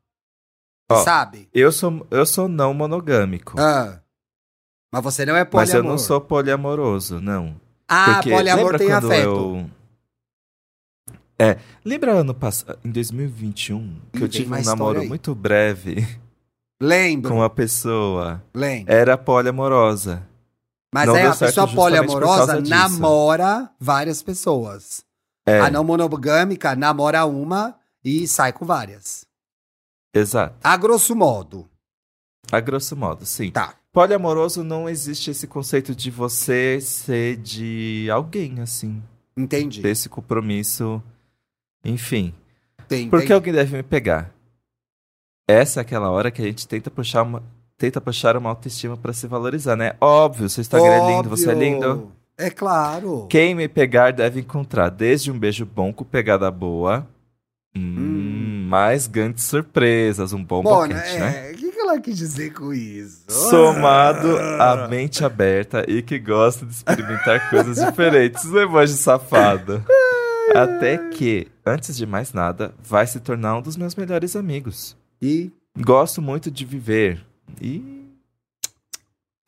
Ó, 0.91 1.03
Sabe? 1.03 1.49
Eu 1.53 1.73
sou, 1.73 2.07
eu 2.11 2.27
sou 2.27 2.49
não 2.49 2.75
monogâmico. 2.75 3.59
Ah. 3.59 4.01
Mas 4.93 5.03
você 5.03 5.25
não 5.25 5.35
é 5.35 5.41
mas 5.41 5.51
poliamor. 5.51 5.77
eu 5.77 5.83
não 5.85 5.99
sou 5.99 6.21
poliamoroso, 6.21 7.21
não. 7.21 7.59
Ah, 7.89 8.15
Porque 8.15 8.31
poliamor 8.31 8.77
tem 8.79 8.93
afeto. 8.93 9.12
eu. 9.27 9.71
É, 11.39 11.59
lembra 11.85 12.12
ano 12.12 12.35
passado, 12.35 12.79
em 12.85 12.91
2021, 12.91 14.01
que 14.12 14.19
Ih, 14.19 14.23
eu 14.23 14.29
tive 14.29 14.55
um 14.55 14.62
namoro 14.62 15.05
muito 15.09 15.35
breve 15.35 16.07
Lembro, 16.81 17.31
com 17.31 17.39
uma 17.39 17.51
pessoa. 17.51 18.43
lembro. 18.55 18.93
Era 18.93 19.17
poliamorosa. 19.17 20.23
Mas 20.95 21.07
não 21.07 21.17
é 21.17 21.27
a 21.27 21.35
pessoa 21.35 21.67
poliamorosa 21.67 22.61
namora 22.61 23.71
várias 23.81 24.23
pessoas. 24.23 25.03
É, 25.47 25.59
A 25.61 25.71
não 25.71 25.83
monogâmica 25.83 26.77
namora 26.77 27.25
uma 27.25 27.75
e 28.05 28.29
sai 28.29 28.53
com 28.53 28.65
várias. 28.65 29.27
Exato. 30.14 30.54
A 30.62 30.76
grosso 30.76 31.14
modo. 31.14 31.66
A 32.50 32.61
grosso 32.61 32.97
modo, 32.97 33.25
sim. 33.25 33.50
Tá. 33.50 33.75
poliamoroso 33.92 34.64
não 34.64 34.88
existe 34.88 35.31
esse 35.31 35.47
conceito 35.47 35.95
de 35.95 36.11
você 36.11 36.81
ser 36.81 37.37
de 37.37 38.09
alguém, 38.11 38.61
assim. 38.61 39.02
Entendi. 39.37 39.81
Ter 39.83 39.90
esse 39.90 40.09
compromisso. 40.09 41.02
Enfim. 41.85 42.35
Tem, 42.88 43.09
Por 43.09 43.25
que 43.25 43.33
alguém 43.33 43.52
deve 43.52 43.76
me 43.76 43.83
pegar? 43.83 44.31
Essa 45.49 45.81
é 45.81 45.83
aquela 45.83 46.11
hora 46.11 46.31
que 46.31 46.42
a 46.42 46.45
gente 46.45 46.66
tenta 46.69 46.90
puxar 46.90 47.23
uma, 47.23 47.42
tenta 47.76 48.00
puxar 48.00 48.37
uma 48.37 48.50
autoestima 48.50 48.97
pra 48.97 49.12
se 49.12 49.26
valorizar, 49.26 49.76
né? 49.76 49.95
Óbvio, 50.00 50.49
seu 50.49 50.61
Instagram 50.61 50.92
é 50.92 51.16
lindo, 51.16 51.28
você 51.28 51.50
é 51.50 51.52
Óbvio. 51.52 51.69
lindo. 51.69 52.12
É 52.38 52.50
claro. 52.50 53.26
Quem 53.28 53.54
me 53.54 53.69
pegar 53.69 54.12
deve 54.12 54.40
encontrar 54.40 54.88
desde 54.88 55.31
um 55.31 55.38
beijo 55.38 55.66
bom 55.66 55.92
com 55.92 56.04
pegada 56.04 56.50
boa, 56.50 57.07
hum, 57.76 58.67
mais 58.69 59.07
grandes 59.07 59.45
surpresas, 59.45 60.33
um 60.33 60.43
bom 60.45 60.62
Mona, 60.62 60.95
boquete, 60.95 61.19
né? 61.19 61.49
é, 61.49 61.52
o 61.52 61.57
que, 61.57 61.71
que 61.73 61.79
ela 61.81 62.00
quis 62.00 62.17
dizer 62.17 62.52
com 62.52 62.73
isso? 62.73 63.25
Somado 63.29 64.37
Ah. 64.38 64.85
à 64.85 64.88
mente 64.88 65.25
aberta 65.25 65.85
e 65.88 66.02
que 66.02 66.19
gosta 66.19 66.64
de 66.67 66.73
experimentar 66.73 67.49
coisas 67.50 67.76
diferentes. 67.85 68.45
Emoji 68.52 68.95
safado. 68.95 69.85
Até 70.55 70.99
que, 71.11 71.49
antes 71.64 71.97
de 71.97 72.05
mais 72.07 72.33
nada, 72.33 72.75
vai 72.83 73.07
se 73.07 73.21
tornar 73.21 73.57
um 73.59 73.62
dos 73.62 73.76
meus 73.76 73.95
melhores 73.95 74.35
amigos. 74.37 74.97
E 75.21 75.50
Gosto 75.79 76.21
muito 76.21 76.50
de 76.50 76.64
viver. 76.67 77.25
E. 77.61 78.02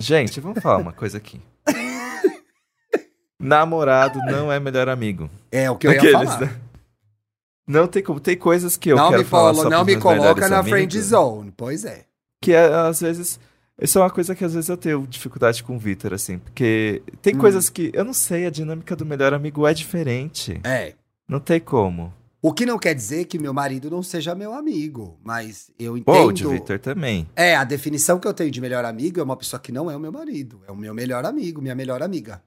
Gente, 0.01 0.41
vamos 0.41 0.63
falar 0.63 0.79
uma 0.79 0.93
coisa 0.93 1.19
aqui. 1.19 1.41
Namorado 3.39 4.19
não 4.21 4.51
é 4.51 4.59
melhor 4.59 4.89
amigo. 4.89 5.29
é 5.53 5.71
o 5.71 5.77
que 5.77 5.87
eu 5.87 5.93
ia 5.93 5.99
Aqueles, 5.99 6.33
falar. 6.35 6.41
né? 6.41 6.61
Não 7.67 7.87
tem 7.87 8.03
como. 8.03 8.21
Tem 8.21 8.37
coisas 8.37 8.77
que 8.77 8.91
eu 8.91 8.97
não 8.97 9.09
quero 9.11 9.23
me, 9.23 9.29
falar 9.29 9.55
colo- 9.55 9.71
não 9.71 9.85
me 9.85 9.97
coloca 9.97 10.49
na 10.49 10.59
amigos, 10.59 10.71
friend 10.71 11.01
zone. 11.01 11.53
Pois 11.57 11.85
é. 11.85 12.05
Que 12.41 12.53
é, 12.53 12.67
às 12.75 13.01
vezes. 13.01 13.41
Isso 13.81 13.99
é 13.99 14.03
uma 14.03 14.11
coisa 14.11 14.35
que 14.35 14.45
às 14.45 14.55
vezes 14.55 14.69
eu 14.69 14.77
tenho 14.77 15.05
dificuldade 15.07 15.65
com 15.65 15.75
o 15.75 15.79
Vitor, 15.79 16.13
assim. 16.13 16.39
Porque 16.39 17.03
tem 17.23 17.35
Hum. 17.35 17.39
coisas 17.39 17.69
que. 17.71 17.91
Eu 17.95 18.05
não 18.05 18.13
sei, 18.13 18.47
a 18.47 18.51
dinâmica 18.51 18.95
do 18.95 19.05
melhor 19.07 19.33
amigo 19.35 19.67
é 19.67 19.73
diferente. 19.75 20.61
É. 20.63 20.95
Não 21.29 21.41
tem 21.41 21.59
como. 21.59 22.13
O 22.43 22.53
que 22.53 22.67
não 22.67 22.79
quer 22.79 22.95
dizer 22.95 23.25
que 23.25 23.39
meu 23.39 23.55
marido 23.55 23.91
não 23.91 24.03
seja 24.03 24.35
meu 24.35 24.53
amigo, 24.53 25.19
mas 25.25 25.71
eu 25.79 25.97
entendo. 25.97 26.15
Ou 26.15 26.31
de 26.31 26.47
Vitor 26.47 26.79
também. 26.79 27.27
É, 27.35 27.57
a 27.57 27.65
definição 27.65 28.21
que 28.21 28.29
eu 28.29 28.35
tenho 28.35 28.51
de 28.51 28.61
melhor 28.61 28.85
amigo 28.85 29.19
é 29.19 29.23
uma 29.23 29.35
pessoa 29.37 29.59
que 29.59 29.73
não 29.73 29.91
é 29.91 29.97
o 29.97 30.01
meu 30.01 30.13
marido, 30.13 30.61
é 30.69 30.71
o 30.71 30.77
meu 30.77 30.93
melhor 30.93 31.25
amigo, 31.25 31.63
minha 31.63 31.75
melhor 31.75 32.03
amiga. 32.03 32.43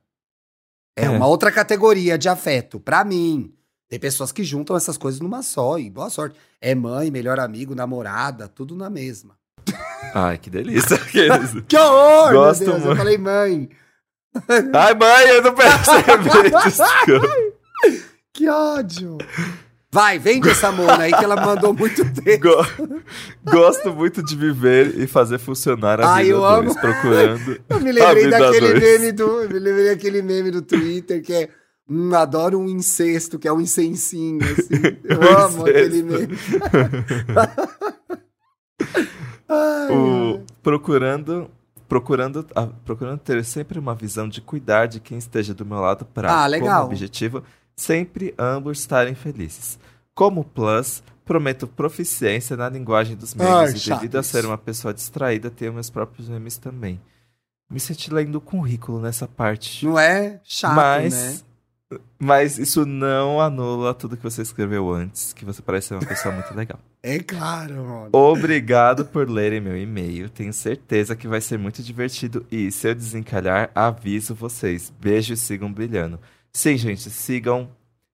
É, 0.96 1.06
É. 1.06 1.10
uma 1.10 1.26
outra 1.26 1.52
categoria 1.52 2.16
de 2.18 2.30
afeto, 2.30 2.80
pra 2.80 3.04
mim. 3.04 3.52
Tem 3.90 4.00
pessoas 4.00 4.32
que 4.32 4.44
juntam 4.44 4.76
essas 4.76 4.98
coisas 4.98 5.22
numa 5.22 5.42
só 5.42 5.78
e 5.80 5.90
boa 5.90 6.10
sorte. 6.10 6.36
É 6.62 6.76
mãe, 6.76 7.10
melhor 7.10 7.40
amigo, 7.40 7.74
namorada, 7.74 8.48
tudo 8.48 8.76
na 8.76 8.90
mesma. 8.90 9.36
Ai, 10.14 10.38
que 10.38 10.50
delícia. 10.50 10.98
Que 11.68 11.78
horror, 11.78 12.34
Gosto 12.34 12.62
meu 12.64 12.70
Deus, 12.72 12.82
eu 12.82 12.86
muito. 12.88 12.98
falei 12.98 13.18
mãe. 13.18 13.70
Ai, 14.74 14.94
mãe, 14.94 15.30
eu 15.30 15.42
não 15.42 15.54
percebi. 15.56 16.50
Desculpa. 16.66 17.28
Que 18.34 18.48
ódio. 18.50 19.18
Vai, 19.92 20.20
vende 20.20 20.50
essa 20.50 20.72
mona 20.72 21.04
aí 21.04 21.14
que 21.14 21.24
ela 21.24 21.36
mandou 21.38 21.74
muito 21.74 22.04
tempo. 22.22 22.44
Go- 22.44 23.02
Gosto 23.52 23.92
muito 23.94 24.22
de 24.24 24.36
viver 24.36 25.00
e 25.00 25.08
fazer 25.08 25.40
funcionar 25.40 26.00
a 26.02 26.14
Ai, 26.14 26.26
vida 26.26 26.36
eu 26.36 26.42
dois, 26.42 26.60
amo. 26.72 26.76
procurando. 26.80 27.62
Eu 27.70 27.80
me 27.80 27.92
lembrei 27.92 28.30
daquele 28.30 28.74
dois. 28.74 28.80
meme 29.00 29.12
do. 29.14 29.24
Eu 29.44 29.50
me 29.50 29.60
lembrei 29.60 29.86
daquele 29.90 30.22
meme 30.22 30.52
do 30.52 30.62
Twitter 30.62 31.24
que 31.24 31.34
é. 31.34 31.50
Hum, 31.90 32.14
adoro 32.14 32.60
um 32.60 32.68
incesto, 32.68 33.40
que 33.40 33.48
é 33.48 33.54
um 33.54 33.62
incensinho, 33.62 34.44
assim. 34.44 34.82
Eu 35.06 35.20
Um 35.20 35.38
amo 35.38 35.66
aquele 35.66 36.04
meme. 36.04 36.38
O, 39.50 40.42
procurando, 40.62 41.50
procurando, 41.88 42.46
ah, 42.54 42.68
procurando 42.84 43.20
ter 43.20 43.44
sempre 43.46 43.80
uma 43.80 43.96
visão 43.96 44.28
de 44.28 44.42
cuidar 44.42 44.88
de 44.88 45.00
quem 45.00 45.18
esteja 45.18 45.54
do 45.54 45.66
meu 45.66 45.80
lado 45.80 46.06
para, 46.06 46.46
Ah, 46.46 46.60
como 46.60 46.84
objetivo, 46.84 47.42
sempre 47.76 48.36
ambos 48.38 48.80
estarem 48.80 49.16
felizes. 49.16 49.80
Como 50.14 50.44
plus, 50.44 51.02
prometo 51.24 51.68
proficiência 51.68 52.58
na 52.58 52.68
linguagem 52.70 53.16
dos 53.16 53.34
memes 53.34 53.54
Ai, 53.54 53.70
e 53.70 53.96
devido 53.96 54.18
a 54.18 54.24
ser 54.24 54.46
uma 54.46 54.58
pessoa 54.58 54.94
distraída, 54.94 55.50
tenho 55.50 55.74
meus 55.74 55.90
próprios 55.90 56.28
memes 56.28 56.58
também. 56.58 57.00
Me 57.70 57.80
senti 57.80 58.14
lendo 58.14 58.36
o 58.36 58.42
currículo 58.42 59.00
nessa 59.00 59.28
parte. 59.28 59.86
Não 59.86 60.00
é 60.00 60.40
chato, 60.44 60.76
mas, 60.76 61.14
né? 61.14 61.40
Mas 62.20 62.58
isso 62.58 62.86
não 62.86 63.40
anula 63.40 63.94
tudo 63.94 64.18
que 64.18 64.24
você 64.24 64.42
escreveu 64.42 64.92
antes, 64.92 65.32
que 65.32 65.46
você 65.46 65.62
parece 65.62 65.88
ser 65.88 65.94
uma 65.96 66.06
pessoa 66.06 66.34
muito 66.34 66.54
legal. 66.54 66.80
É 67.02 67.20
claro, 67.20 67.76
mano. 67.76 68.10
Obrigado 68.12 69.06
por 69.06 69.30
lerem 69.30 69.62
meu 69.62 69.78
e-mail. 69.78 70.30
Tenho 70.30 70.52
certeza 70.52 71.16
que 71.16 71.28
vai 71.28 71.40
ser 71.40 71.58
muito 71.58 71.82
divertido. 71.82 72.46
E 72.52 72.70
se 72.72 72.90
eu 72.90 72.96
desencalhar, 72.96 73.72
aviso 73.74 74.36
vocês. 74.36 74.92
Beijo 75.00 75.34
e 75.34 75.38
sigam 75.38 75.72
brilhando. 75.72 76.20
Sim, 76.52 76.76
gente, 76.78 77.10
sigam 77.10 77.70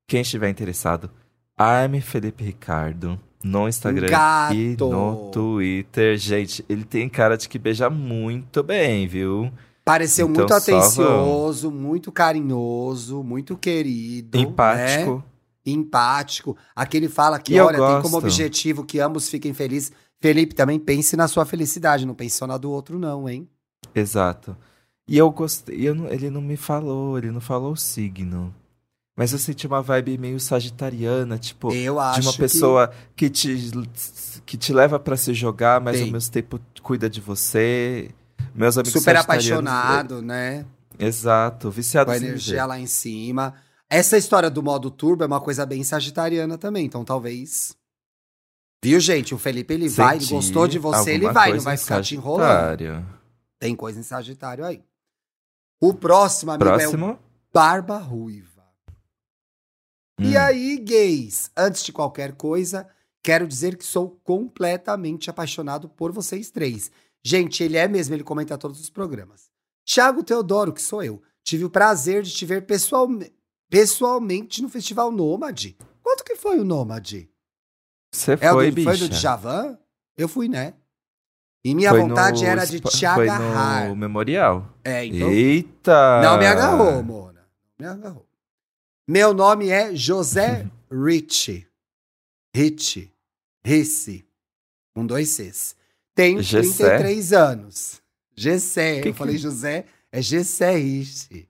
quem 0.07 0.21
estiver 0.21 0.49
interessado. 0.49 1.09
Arme 1.57 2.01
Felipe 2.01 2.43
Ricardo 2.43 3.19
no 3.43 3.67
Instagram 3.67 4.09
Gato. 4.09 4.53
e 4.53 4.77
no 4.79 5.31
Twitter. 5.31 6.17
Gente, 6.17 6.63
ele 6.69 6.83
tem 6.83 7.09
cara 7.09 7.37
de 7.37 7.49
que 7.49 7.57
beija 7.57 7.89
muito 7.89 8.61
bem, 8.61 9.07
viu? 9.07 9.51
Pareceu 9.85 10.27
Então, 10.29 10.41
muito 10.43 10.53
atencioso, 10.53 11.69
muito 11.71 12.11
carinhoso, 12.11 13.21
muito 13.23 13.57
querido. 13.57 14.37
Empático. 14.37 15.15
né? 15.17 15.23
Empático. 15.65 16.57
Aqui 16.75 16.97
ele 16.97 17.09
fala 17.09 17.39
que, 17.39 17.53
E 17.55 17.59
olha, 17.59 17.77
tem 17.77 18.01
como 18.01 18.17
objetivo 18.17 18.83
que 18.85 18.99
ambos 18.99 19.29
fiquem 19.29 19.53
felizes. 19.53 19.91
Felipe, 20.21 20.55
também 20.55 20.79
pense 20.79 21.17
na 21.17 21.27
sua 21.27 21.45
felicidade, 21.45 22.05
não 22.05 22.15
pense 22.15 22.37
só 22.37 22.47
na 22.47 22.57
do 22.57 22.71
outro, 22.71 22.97
não, 22.97 23.27
hein? 23.27 23.47
Exato. 23.93 24.55
E 25.07 25.17
eu 25.17 25.29
gostei. 25.29 25.85
eu 25.87 25.93
não- 25.93 26.07
ele 26.07 26.29
não 26.29 26.41
me 26.41 26.55
falou, 26.55 27.17
ele 27.17 27.29
não 27.31 27.41
falou 27.41 27.73
o 27.73 27.77
signo. 27.77 28.53
Mas 29.17 29.31
eu 29.33 29.37
senti 29.37 29.67
uma 29.67 29.81
vibe 29.81 30.17
meio 30.17 30.39
sagitariana, 30.39 31.37
tipo. 31.37 31.69
De 31.69 31.89
uma 31.89 32.31
que- 32.31 32.37
pessoa 32.37 32.89
que, 33.15 33.29
te, 33.29 33.71
que 34.45 34.57
te 34.57 34.71
leva 34.73 34.97
pra 34.97 35.15
se 35.17 35.33
jogar, 35.33 35.79
mas 35.81 35.97
Tem. 35.97 36.05
ao 36.07 36.11
mesmo 36.13 36.31
tempo 36.31 36.59
cuida 36.81 37.09
de 37.09 37.19
você. 37.21 38.09
Meus 38.53 38.77
amigos 38.77 38.93
super 38.93 39.15
apaixonado, 39.15 40.21
né? 40.21 40.65
Exato, 40.99 41.67
Com 41.67 41.71
viciados 41.71 42.13
a 42.13 42.17
em 42.17 42.21
energia 42.21 42.65
lá 42.65 42.79
em 42.79 42.85
cima. 42.87 43.55
Essa 43.89 44.17
história 44.17 44.49
do 44.49 44.61
modo 44.63 44.89
turbo 44.91 45.23
é 45.23 45.27
uma 45.27 45.41
coisa 45.41 45.65
bem 45.65 45.83
sagitariana 45.83 46.57
também, 46.57 46.85
então 46.85 47.03
talvez. 47.03 47.75
Viu, 48.83 48.99
gente? 48.99 49.33
O 49.33 49.37
Felipe, 49.37 49.73
ele 49.73 49.87
vai, 49.89 50.15
ele 50.15 50.21
Senti 50.21 50.33
gostou 50.33 50.67
de 50.67 50.77
você, 50.77 51.13
ele 51.13 51.29
vai, 51.31 51.53
não 51.53 51.61
vai 51.61 51.77
ficar 51.77 52.01
te 52.01 52.15
enrolando. 52.15 52.47
Sagitário. 52.47 53.05
Tem 53.59 53.75
coisa 53.75 53.99
em 53.99 54.03
Sagitário 54.03 54.65
aí. 54.65 54.83
O 55.81 55.93
próximo, 55.93 56.51
amigo, 56.51 56.69
é 56.69 56.73
o 56.73 56.77
Próximo. 56.79 57.19
Barba 57.53 57.97
Ruiva. 57.97 58.63
E 60.19 60.35
Hum. 60.35 60.39
aí, 60.39 60.77
gays, 60.77 61.49
antes 61.55 61.83
de 61.83 61.91
qualquer 61.91 62.33
coisa, 62.33 62.87
quero 63.21 63.47
dizer 63.47 63.77
que 63.77 63.85
sou 63.85 64.09
completamente 64.23 65.29
apaixonado 65.29 65.87
por 65.89 66.11
vocês 66.11 66.51
três. 66.51 66.91
Gente, 67.25 67.63
ele 67.63 67.77
é 67.77 67.87
mesmo, 67.87 68.13
ele 68.15 68.23
comenta 68.23 68.57
todos 68.57 68.79
os 68.81 68.89
programas. 68.89 69.49
Tiago 69.85 70.23
Teodoro, 70.23 70.73
que 70.73 70.81
sou 70.81 71.03
eu, 71.03 71.21
tive 71.43 71.63
o 71.65 71.69
prazer 71.69 72.23
de 72.23 72.31
te 72.33 72.45
ver 72.45 72.65
pessoalme- 72.65 73.31
pessoalmente 73.69 74.61
no 74.61 74.69
Festival 74.69 75.11
Nômade. 75.11 75.77
Quanto 76.01 76.23
que 76.23 76.35
foi 76.35 76.59
o 76.59 76.65
Nômade? 76.65 77.29
Você 78.13 78.33
É 78.33 78.37
foi, 78.51 78.69
do, 78.69 78.75
bicha. 78.75 78.89
foi 78.89 78.97
do 78.99 79.09
Djavan? 79.09 79.77
Eu 80.17 80.27
fui, 80.27 80.47
né? 80.47 80.73
E 81.65 81.73
minha 81.73 81.89
Foi 81.91 82.01
vontade 82.01 82.41
no 82.43 82.47
era 82.49 82.65
de 82.65 82.79
te 82.81 82.99
Foi 83.15 83.27
agarrar. 83.29 83.87
no 83.89 83.95
Memorial. 83.95 84.77
É, 84.83 85.05
então 85.05 85.29
Eita! 85.31 86.21
Não 86.21 86.37
me 86.37 86.45
agarrou, 86.45 87.01
Mona. 87.01 87.47
Não 87.79 87.87
me 87.87 87.93
agarrou. 87.93 88.27
Meu 89.07 89.33
nome 89.33 89.69
é 89.69 89.95
José 89.95 90.69
Rich. 90.91 91.65
Rich. 92.55 93.11
Risse. 93.65 94.27
Com 94.93 95.05
dois 95.05 95.29
Cs. 95.29 95.75
Tenho 96.15 96.41
Gessé? 96.41 96.97
33 96.97 97.33
anos. 97.33 98.01
Gessé. 98.35 99.01
Que 99.01 99.09
Eu 99.09 99.13
que- 99.13 99.17
falei 99.17 99.37
José. 99.37 99.85
É 100.11 100.21
Gessé 100.21 100.75
Rich. 100.77 101.47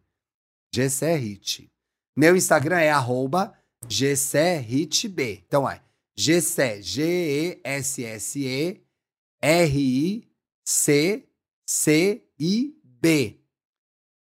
Gessé 0.73 1.15
Rich. 1.15 1.69
Meu 2.15 2.35
Instagram 2.35 2.79
é 2.79 2.89
arroba 2.91 3.53
Gessé 3.89 4.57
Rich 4.59 5.07
B. 5.09 5.43
Então 5.47 5.69
é 5.69 5.81
Gessé. 6.15 6.81
G-E-S-S-E 6.81 8.81
R-I-C-C-I-B. 12.21 13.39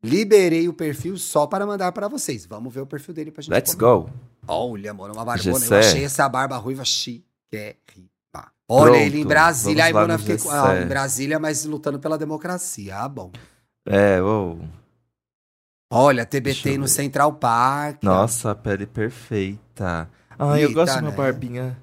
Liberei 0.03 0.69
o 0.69 0.73
perfil 0.73 1.17
só 1.17 1.47
para 1.47 1.65
mandar 1.65 1.91
para 1.91 2.07
vocês. 2.07 2.45
Vamos 2.45 2.71
ver 2.73 2.81
o 2.81 2.85
perfil 2.85 3.13
dele 3.13 3.31
pra 3.31 3.41
gente. 3.41 3.51
Let's 3.51 3.73
comentar. 3.73 4.13
go. 4.13 4.19
Olha, 4.47 4.93
mano, 4.93 5.13
uma 5.15 5.25
barbona. 5.25 5.59
Gessé. 5.59 5.73
Eu 5.75 5.79
achei 5.79 6.03
essa 6.03 6.29
barba 6.29 6.55
ruiva 6.57 6.85
chiquérrima. 6.85 8.07
Olha, 8.69 8.91
Pronto, 8.91 9.01
ele 9.01 9.21
em 9.21 9.25
Brasília. 9.25 9.85
Aí, 9.85 9.93
com... 9.93 10.17
Gessé. 10.17 10.49
ah, 10.51 10.81
em 10.81 10.87
Brasília, 10.87 11.39
mas 11.39 11.63
lutando 11.63 11.99
pela 11.99 12.17
democracia. 12.17 12.97
Ah, 12.97 13.07
bom. 13.07 13.31
É, 13.85 14.21
ô. 14.21 14.57
Olha, 15.89 16.25
TBT 16.25 16.77
no. 16.77 16.87
Central 16.87 17.33
Park. 17.33 18.03
Nossa, 18.03 18.51
a 18.51 18.55
pele 18.55 18.85
perfeita. 18.85 20.09
Ah, 20.37 20.59
eu 20.59 20.73
gosto 20.73 20.93
de 20.95 20.99
uma 20.99 21.11
né? 21.11 21.15
barbinha. 21.15 21.77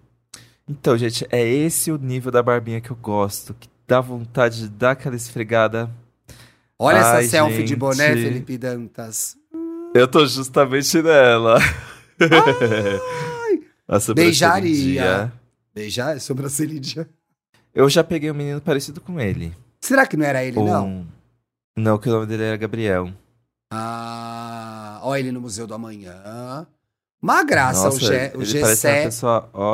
Então, 0.68 0.96
gente, 0.96 1.26
é 1.30 1.42
esse 1.42 1.90
o 1.90 1.96
nível 1.96 2.30
da 2.30 2.42
barbinha 2.42 2.80
que 2.80 2.90
eu 2.90 2.96
gosto. 2.96 3.54
Que 3.54 3.68
dá 3.88 4.00
vontade 4.00 4.60
de 4.60 4.68
dar 4.68 4.90
aquela 4.90 5.16
esfregada. 5.16 5.90
Olha 6.78 7.02
Ai, 7.02 7.24
essa 7.24 7.30
selfie 7.30 7.64
de 7.64 7.74
boné, 7.76 8.12
Felipe 8.14 8.58
Dantas. 8.58 9.36
Eu 9.94 10.06
tô 10.06 10.26
justamente 10.26 11.00
nela. 11.00 11.58
A 13.86 14.00
sobrancelha 14.00 14.52
Beijaria. 14.60 15.32
Beijar, 15.74 16.20
sobrancelha. 16.20 17.08
Eu 17.74 17.88
já 17.90 18.04
peguei 18.04 18.30
um 18.30 18.34
menino 18.34 18.60
parecido 18.60 19.00
com 19.00 19.18
ele. 19.20 19.52
Será 19.80 20.06
que 20.06 20.16
não 20.16 20.24
era 20.24 20.44
ele, 20.44 20.56
não? 20.62 20.86
Um- 20.86 21.06
Não, 21.76 21.98
que 21.98 22.08
o 22.08 22.12
nome 22.12 22.26
dele 22.26 22.44
era 22.44 22.56
Gabriel. 22.56 23.10
Ah, 23.72 25.00
olha 25.02 25.18
ele 25.18 25.32
no 25.32 25.40
Museu 25.40 25.66
do 25.66 25.74
Amanhã. 25.74 26.66
Uma 27.20 27.42
graça, 27.42 27.84
Nossa, 27.84 27.96
o, 27.96 28.00
Gé, 28.00 28.32
o 28.36 28.44
Gessé. 28.44 29.08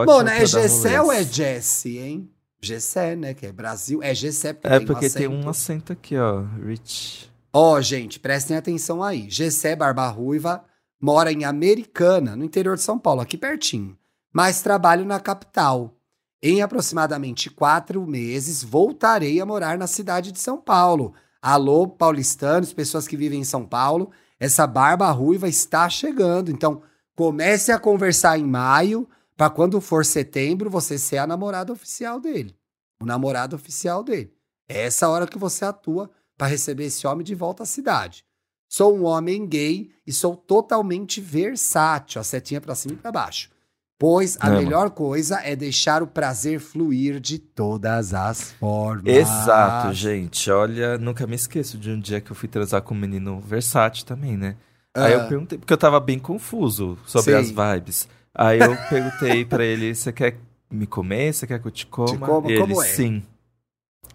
Bom, 0.06 0.22
né? 0.22 0.42
É 0.42 0.46
Gessé 0.46 1.00
ou 1.02 1.12
é. 1.12 1.22
Jesse, 1.22 1.98
hein? 1.98 2.30
Gessé, 2.62 3.14
né? 3.16 3.34
Que 3.34 3.46
é 3.46 3.52
Brasil. 3.52 4.02
É 4.02 4.14
Gessé 4.14 4.52
porque 4.54 4.68
É 4.74 4.78
tem 4.78 4.86
porque 4.86 5.06
um 5.06 5.10
tem 5.10 5.28
um 5.28 5.48
acento 5.48 5.92
aqui, 5.92 6.16
ó. 6.16 6.42
Rich. 6.64 7.30
Ó, 7.52 7.80
gente, 7.80 8.18
prestem 8.20 8.56
atenção 8.56 9.02
aí. 9.02 9.28
Gessé 9.28 9.74
Barba 9.76 10.08
Ruiva 10.08 10.64
mora 11.00 11.32
em 11.32 11.44
Americana, 11.44 12.34
no 12.36 12.44
interior 12.44 12.76
de 12.76 12.82
São 12.82 12.98
Paulo, 12.98 13.20
aqui 13.20 13.36
pertinho. 13.36 13.96
Mas 14.32 14.62
trabalho 14.62 15.04
na 15.04 15.18
capital. 15.18 15.96
Em 16.42 16.62
aproximadamente 16.62 17.50
quatro 17.50 18.06
meses, 18.06 18.62
voltarei 18.62 19.40
a 19.40 19.46
morar 19.46 19.76
na 19.76 19.86
cidade 19.86 20.32
de 20.32 20.38
São 20.38 20.58
Paulo. 20.58 21.14
Alô, 21.42 21.88
paulistanos, 21.88 22.72
pessoas 22.72 23.08
que 23.08 23.16
vivem 23.16 23.40
em 23.40 23.44
São 23.44 23.66
Paulo. 23.66 24.10
Essa 24.38 24.66
barba 24.66 25.10
ruiva 25.10 25.48
está 25.48 25.88
chegando. 25.88 26.50
Então, 26.50 26.82
comece 27.14 27.72
a 27.72 27.78
conversar 27.78 28.38
em 28.38 28.44
maio, 28.44 29.08
para 29.36 29.50
quando 29.50 29.80
for 29.80 30.04
setembro, 30.04 30.70
você 30.70 30.98
ser 30.98 31.18
a 31.18 31.26
namorada 31.26 31.72
oficial 31.72 32.20
dele. 32.20 32.54
O 33.02 33.06
namorado 33.06 33.56
oficial 33.56 34.02
dele. 34.02 34.32
É 34.68 34.82
essa 34.82 35.08
hora 35.08 35.26
que 35.26 35.38
você 35.38 35.64
atua 35.64 36.10
para 36.38 36.46
receber 36.46 36.84
esse 36.84 37.06
homem 37.06 37.24
de 37.24 37.34
volta 37.34 37.64
à 37.64 37.66
cidade. 37.66 38.24
Sou 38.68 38.96
um 38.96 39.04
homem 39.04 39.46
gay 39.46 39.90
e 40.06 40.12
sou 40.12 40.36
totalmente 40.36 41.20
versátil, 41.20 42.20
a 42.20 42.24
setinha 42.24 42.60
para 42.60 42.74
cima 42.74 42.94
e 42.94 42.96
para 42.96 43.10
baixo. 43.10 43.50
Pois 44.00 44.38
a 44.40 44.46
É, 44.46 44.50
mano. 44.52 44.62
melhor 44.62 44.88
coisa 44.88 45.40
é 45.44 45.54
deixar 45.54 46.02
o 46.02 46.06
prazer 46.06 46.58
fluir 46.58 47.20
de 47.20 47.38
todas 47.38 48.14
as 48.14 48.50
formas. 48.52 49.04
Exato, 49.14 49.92
gente. 49.92 50.50
Olha, 50.50 50.96
nunca 50.96 51.26
me 51.26 51.36
esqueço 51.36 51.76
de 51.76 51.90
um 51.90 52.00
dia 52.00 52.18
que 52.18 52.30
eu 52.32 52.34
fui 52.34 52.48
transar 52.48 52.80
com 52.80 52.94
um 52.94 52.98
menino 52.98 53.38
versátil 53.40 54.06
também, 54.06 54.38
né? 54.38 54.56
Aí 54.96 55.12
eu 55.12 55.20
Ah. 55.20 55.24
perguntei, 55.28 55.58
porque 55.58 55.70
eu 55.72 55.76
tava 55.76 56.00
bem 56.00 56.18
confuso 56.18 56.96
sobre 57.06 57.32
Sei. 57.32 57.34
as 57.34 57.50
vibes. 57.50 58.08
Aí 58.34 58.58
eu 58.58 58.74
perguntei 58.88 59.44
pra 59.44 59.62
ele, 59.62 59.94
você 59.94 60.10
quer 60.10 60.34
me 60.70 60.86
comer? 60.86 61.34
Você 61.34 61.46
quer 61.46 61.60
que 61.60 61.66
eu 61.66 61.70
te 61.70 61.84
coma? 61.84 62.26
coma? 62.26 62.48
E 62.48 62.52
ele, 62.54 62.60
Como 62.62 62.82
é? 62.82 62.86
sim. 62.86 63.22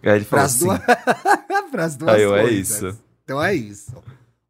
Aí 0.02 0.16
ele 0.16 0.24
falou 0.24 0.44
assim, 0.46 0.64
duas, 0.66 0.80
pras 1.70 1.96
duas 1.96 2.12
aí 2.12 2.22
eu, 2.22 2.34
é 2.34 2.42
coisas. 2.42 2.82
isso. 2.82 2.98
Então 3.22 3.40
é 3.40 3.54
isso. 3.54 3.94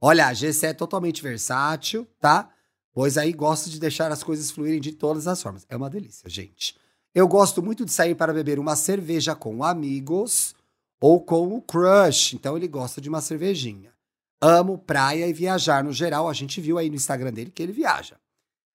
Olha, 0.00 0.28
a 0.28 0.32
GC 0.32 0.68
é 0.68 0.72
totalmente 0.72 1.22
versátil, 1.22 2.06
tá? 2.20 2.48
Pois 2.96 3.18
aí 3.18 3.30
gosto 3.30 3.68
de 3.68 3.78
deixar 3.78 4.10
as 4.10 4.22
coisas 4.22 4.50
fluírem 4.50 4.80
de 4.80 4.90
todas 4.90 5.26
as 5.28 5.42
formas. 5.42 5.66
É 5.68 5.76
uma 5.76 5.90
delícia, 5.90 6.30
gente. 6.30 6.74
Eu 7.14 7.28
gosto 7.28 7.62
muito 7.62 7.84
de 7.84 7.92
sair 7.92 8.14
para 8.14 8.32
beber 8.32 8.58
uma 8.58 8.74
cerveja 8.74 9.34
com 9.34 9.62
amigos 9.62 10.54
ou 10.98 11.20
com 11.20 11.54
o 11.54 11.60
crush. 11.60 12.32
Então 12.32 12.56
ele 12.56 12.66
gosta 12.66 12.98
de 12.98 13.10
uma 13.10 13.20
cervejinha. 13.20 13.92
Amo 14.40 14.78
praia 14.78 15.28
e 15.28 15.32
viajar 15.34 15.84
no 15.84 15.92
geral. 15.92 16.26
A 16.26 16.32
gente 16.32 16.58
viu 16.58 16.78
aí 16.78 16.88
no 16.88 16.96
Instagram 16.96 17.34
dele 17.34 17.50
que 17.50 17.62
ele 17.62 17.72
viaja. 17.72 18.16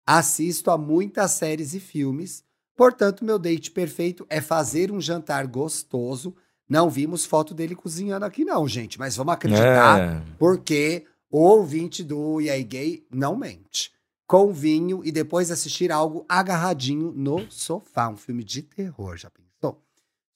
Assisto 0.04 0.72
a 0.72 0.76
muitas 0.76 1.30
séries 1.30 1.72
e 1.72 1.78
filmes. 1.78 2.42
Portanto, 2.74 3.24
meu 3.24 3.38
date 3.38 3.70
perfeito 3.70 4.26
é 4.28 4.40
fazer 4.40 4.90
um 4.90 5.00
jantar 5.00 5.46
gostoso. 5.46 6.34
Não 6.68 6.90
vimos 6.90 7.24
foto 7.24 7.54
dele 7.54 7.76
cozinhando 7.76 8.24
aqui, 8.24 8.44
não, 8.44 8.66
gente. 8.66 8.98
Mas 8.98 9.14
vamos 9.14 9.32
acreditar 9.34 10.00
É. 10.00 10.22
porque 10.40 11.04
o 11.30 11.38
ouvinte 11.38 12.02
do 12.02 12.40
E 12.40 12.50
aí 12.50 12.64
Gay 12.64 13.06
não 13.12 13.36
mente. 13.36 13.96
Com 14.28 14.52
vinho 14.52 15.00
e 15.02 15.10
depois 15.10 15.50
assistir 15.50 15.90
algo 15.90 16.26
agarradinho 16.28 17.10
no 17.16 17.50
sofá. 17.50 18.10
Um 18.10 18.16
filme 18.16 18.44
de 18.44 18.60
terror, 18.60 19.16
já 19.16 19.30
pensou? 19.30 19.82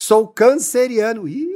Sou 0.01 0.27
canceriano. 0.27 1.29
Ih, 1.29 1.47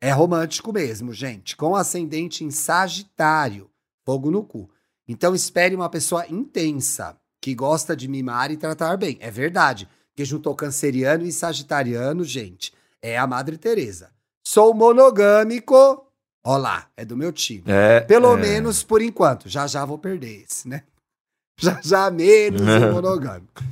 é 0.00 0.10
romântico 0.10 0.72
mesmo, 0.72 1.12
gente. 1.12 1.56
Com 1.56 1.76
ascendente 1.76 2.42
em 2.42 2.50
Sagitário. 2.50 3.70
Fogo 4.04 4.32
no 4.32 4.42
cu. 4.42 4.68
Então 5.06 5.32
espere 5.32 5.76
uma 5.76 5.88
pessoa 5.88 6.26
intensa, 6.28 7.16
que 7.40 7.54
gosta 7.54 7.94
de 7.94 8.08
mimar 8.08 8.50
e 8.50 8.56
tratar 8.56 8.96
bem. 8.96 9.16
É 9.20 9.30
verdade. 9.30 9.88
Que 10.16 10.24
juntou 10.24 10.56
canceriano 10.56 11.24
e 11.24 11.30
sagitariano, 11.30 12.24
gente. 12.24 12.72
É 13.00 13.16
a 13.16 13.28
Madre 13.28 13.56
Teresa. 13.56 14.10
Sou 14.44 14.74
monogâmico. 14.74 16.04
Ó 16.44 16.56
lá, 16.56 16.90
é 16.96 17.04
do 17.04 17.16
meu 17.16 17.32
time. 17.32 17.62
É, 17.68 18.00
Pelo 18.00 18.36
é. 18.36 18.40
menos 18.40 18.82
por 18.82 19.00
enquanto. 19.00 19.48
Já 19.48 19.68
já 19.68 19.84
vou 19.84 19.98
perder 19.98 20.42
esse, 20.42 20.66
né? 20.66 20.82
Já 21.64 21.80
já 21.82 22.10
menos 22.10 22.60
o 22.60 22.92
monogâmico. 22.92 23.62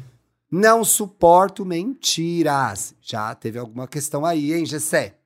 Não 0.51 0.85
suporto 0.85 1.65
mentiras. 1.65 2.95
Já 3.01 3.35
teve 3.35 3.59
alguma 3.59 3.87
questão 3.89 4.25
aí, 4.25 4.53
hein, 4.53 4.65
Gessé? 4.67 5.17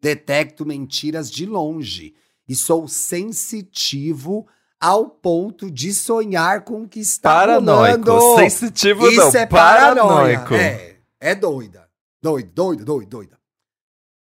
Detecto 0.00 0.66
mentiras 0.66 1.30
de 1.30 1.46
longe 1.46 2.14
e 2.48 2.54
sou 2.54 2.86
sensitivo 2.86 4.46
ao 4.80 5.08
ponto 5.08 5.70
de 5.70 5.94
sonhar 5.94 6.62
com 6.62 6.82
o 6.82 6.88
que 6.88 7.00
está 7.00 7.30
Paranoico. 7.30 8.10
rolando. 8.10 8.38
Sensitivo 8.50 9.08
Isso 9.08 9.20
não, 9.20 9.40
é 9.40 9.46
paranoia. 9.46 10.38
paranoico. 10.40 10.54
É, 10.54 10.96
é 11.20 11.34
doida. 11.34 11.88
Doido, 12.22 12.50
doido, 12.54 12.84
doido, 12.84 13.08
doida. 13.08 13.38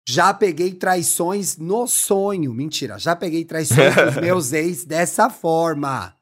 Já 0.08 0.34
peguei 0.34 0.74
traições 0.74 1.56
no 1.58 1.88
sonho. 1.88 2.54
Mentira, 2.54 2.98
já 2.98 3.16
peguei 3.16 3.46
traições 3.46 3.96
dos 3.96 4.16
meus 4.22 4.54
ex 4.54 4.84
dessa 4.84 5.30
forma. 5.30 6.14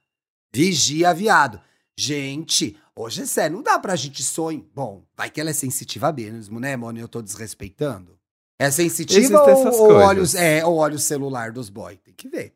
Vigia, 0.53 1.13
viado. 1.13 1.59
Gente, 1.97 2.77
hoje 2.95 3.23
é 3.23 3.25
sério, 3.25 3.55
não 3.57 3.63
dá 3.63 3.77
pra 3.79 3.95
gente 3.95 4.23
sonhar. 4.23 4.63
Bom, 4.73 5.03
vai 5.15 5.29
que 5.29 5.41
ela 5.41 5.49
é 5.49 5.53
sensitiva 5.53 6.11
mesmo, 6.11 6.59
né, 6.59 6.75
mano? 6.77 6.99
Eu 6.99 7.07
tô 7.07 7.21
desrespeitando. 7.21 8.17
É 8.59 8.71
sensitiva 8.71 9.19
Existem 9.19 9.39
ou, 9.39 9.65
ou 9.67 9.87
coisas. 9.87 10.03
olha, 10.07 10.21
os- 10.21 10.35
é, 10.35 10.65
ou 10.65 10.77
olha 10.77 10.95
o 10.95 10.99
celular 10.99 11.51
dos 11.51 11.69
boys? 11.69 11.99
Tem 12.03 12.13
que 12.13 12.27
ver. 12.27 12.55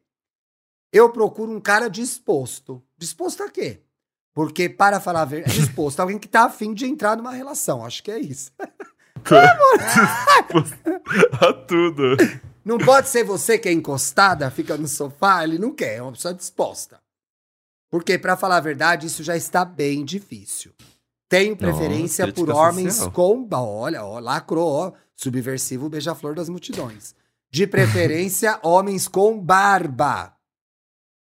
Eu 0.94 1.10
procuro 1.12 1.52
um 1.52 1.60
cara 1.62 1.88
disposto. 1.90 2.84
Disposto 2.98 3.44
a 3.44 3.50
quê? 3.50 3.82
Porque, 4.34 4.68
para 4.70 5.00
falar 5.00 5.22
a 5.22 5.26
verdade, 5.26 5.58
é 5.58 5.60
disposto. 5.62 6.00
Alguém 6.00 6.18
que 6.20 6.28
tá 6.28 6.44
afim 6.46 6.74
de 6.74 6.86
entrar 6.86 7.16
numa 7.18 7.32
relação. 7.34 7.86
Acho 7.86 8.02
que 8.04 8.12
é 8.12 8.20
isso. 8.20 8.52
A 11.40 11.54
tudo. 11.54 12.16
Não 12.64 12.78
pode 12.78 13.10
ser 13.10 13.24
você 13.24 13.58
que 13.58 13.68
é 13.70 13.72
encostada, 13.72 14.50
fica 14.52 14.78
no 14.78 14.88
sofá, 14.88 15.44
ele 15.44 15.58
não 15.58 15.74
quer, 15.74 15.96
é 15.98 16.02
uma 16.02 16.12
pessoa 16.12 16.34
disposta. 16.34 17.00
Porque, 17.92 18.18
pra 18.18 18.36
falar 18.38 18.58
a 18.58 18.62
verdade, 18.62 19.06
isso 19.06 19.22
já 19.22 19.36
está 19.38 19.64
bem 19.66 20.04
difícil. 20.04 20.72
Tenho 21.30 21.56
preferência 21.58 22.26
crítica 22.26 22.46
por 22.46 22.56
homens 22.56 22.96
social. 22.96 23.12
com. 23.12 23.48
Olha, 23.52 24.04
ó, 24.04 24.18
lacrou, 24.20 24.68
ó, 24.72 24.92
subversivo 25.14 25.90
beija-flor 25.90 26.34
das 26.34 26.50
multidões. 26.50 27.14
De 27.50 27.68
preferência, 27.68 28.58
homens 28.64 29.08
com 29.10 29.38
barba. 29.40 30.34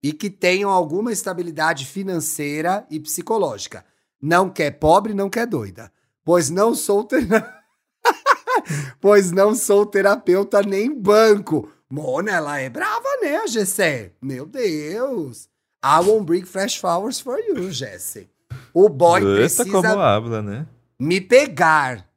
E 0.03 0.13
que 0.13 0.29
tenham 0.29 0.69
alguma 0.71 1.11
estabilidade 1.13 1.87
financeira 1.87 2.87
e 2.91 3.01
psicológica. 3.01 3.85
Não 4.21 4.51
quer 4.51 4.73
pobre, 4.73 5.15
não 5.15 5.31
quer 5.31 5.47
doida. 5.47 5.91
Pois 6.25 6.51
não 6.51 6.75
sou. 6.75 7.03
ter- 7.05 7.27
pois 9.01 9.31
não 9.33 9.55
sou 9.55 9.87
terapeuta 9.87 10.63
nem 10.63 10.93
banco. 10.95 11.71
Mona, 11.91 12.31
ela 12.33 12.59
é 12.59 12.69
brava, 12.71 13.09
né, 13.23 13.47
Gessé? 13.47 14.13
Meu 14.21 14.47
Deus. 14.47 15.49
I 15.85 16.01
won't 16.01 16.25
bring 16.25 16.45
fresh 16.45 16.79
flowers 16.79 17.21
for 17.21 17.39
you, 17.39 17.71
Jesse. 17.73 18.29
O 18.73 18.89
boy 18.89 19.21
Eita, 19.21 19.35
precisa 19.37 19.65
como 19.67 20.01
habla, 20.01 20.41
né? 20.43 20.67
me 20.99 21.21
pegar. 21.21 22.09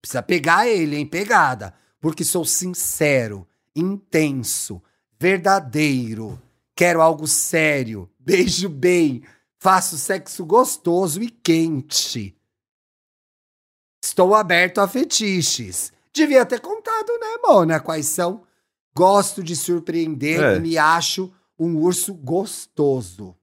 Precisa 0.00 0.22
pegar 0.22 0.66
ele, 0.66 0.96
hein? 0.96 1.06
Pegada. 1.06 1.74
Porque 2.00 2.24
sou 2.24 2.44
sincero, 2.44 3.46
intenso, 3.76 4.82
verdadeiro. 5.20 6.40
Quero 6.74 7.00
algo 7.00 7.26
sério. 7.28 8.10
Beijo 8.18 8.68
bem. 8.68 9.22
Faço 9.58 9.96
sexo 9.98 10.44
gostoso 10.44 11.22
e 11.22 11.28
quente. 11.30 12.36
Estou 14.02 14.34
aberto 14.34 14.78
a 14.80 14.88
fetiches. 14.88 15.92
Devia 16.12 16.44
ter 16.44 16.60
contado, 16.60 17.12
né, 17.20 17.36
Mona? 17.44 17.78
Quais 17.80 18.06
são? 18.06 18.42
Gosto 18.94 19.42
de 19.42 19.54
surpreender 19.54 20.42
É. 20.42 20.56
e 20.56 20.60
me 20.60 20.76
acho 20.76 21.32
um 21.64 21.76
urso 21.78 22.14
gostoso. 22.14 23.34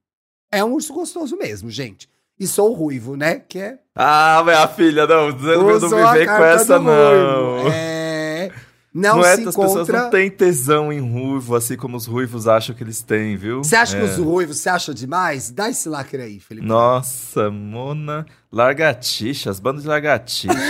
É 0.50 0.64
um 0.64 0.72
urso 0.72 0.92
gostoso 0.92 1.36
mesmo, 1.36 1.70
gente. 1.70 2.08
E 2.38 2.46
sou 2.46 2.72
ruivo, 2.72 3.16
né? 3.16 3.36
Que 3.38 3.58
é 3.58 3.78
Ah, 3.94 4.42
minha 4.44 4.66
filha, 4.68 5.06
não, 5.06 5.30
não 5.30 5.66
Usou 5.76 5.90
me 5.90 6.12
vem 6.18 6.26
com 6.26 6.32
essa, 6.44 6.78
não. 6.78 7.68
É. 7.72 8.50
Não, 8.92 9.18
Não, 9.18 9.24
é, 9.24 9.36
se 9.36 9.40
as 9.42 9.54
pessoas 9.54 9.70
encontra. 9.72 10.02
não 10.02 10.10
têm 10.10 10.28
tesão 10.28 10.92
em 10.92 10.98
ruivo, 10.98 11.54
assim 11.54 11.76
como 11.76 11.96
os 11.96 12.06
ruivos 12.06 12.48
acham 12.48 12.74
que 12.74 12.82
eles 12.82 13.00
têm, 13.02 13.36
viu? 13.36 13.62
Você 13.62 13.76
acha 13.76 13.96
É. 13.96 14.00
que 14.00 14.06
os 14.06 14.16
ruivos 14.18 14.56
você 14.58 14.68
acha 14.68 14.92
demais? 14.92 15.50
Dá 15.52 15.70
esse 15.70 15.88
lacre 15.88 16.20
aí, 16.22 16.40
Felipe. 16.40 16.66
Nossa, 16.66 17.50
Mona. 17.50 18.26
Largatixas, 18.50 19.60
bando 19.60 19.80
de 19.80 19.86
lagartixas. 19.86 20.56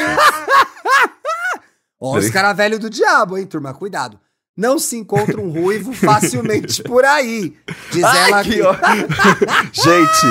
Ó, 1.99 2.17
os 2.19 2.31
caras 2.31 2.57
velhos 2.57 2.79
do 2.79 2.91
diabo, 2.91 3.37
hein, 3.39 3.47
turma? 3.47 3.73
Cuidado. 3.75 4.19
Não 4.61 4.79
se 4.79 4.95
encontra 4.99 5.41
um 5.41 5.51
ruivo 5.51 5.91
facilmente 5.95 6.83
por 6.83 7.03
aí. 7.03 7.57
Diz 7.91 8.05
Ai, 8.05 8.29
ela 8.29 8.41
aqui. 8.41 8.59
Gente, 9.73 10.27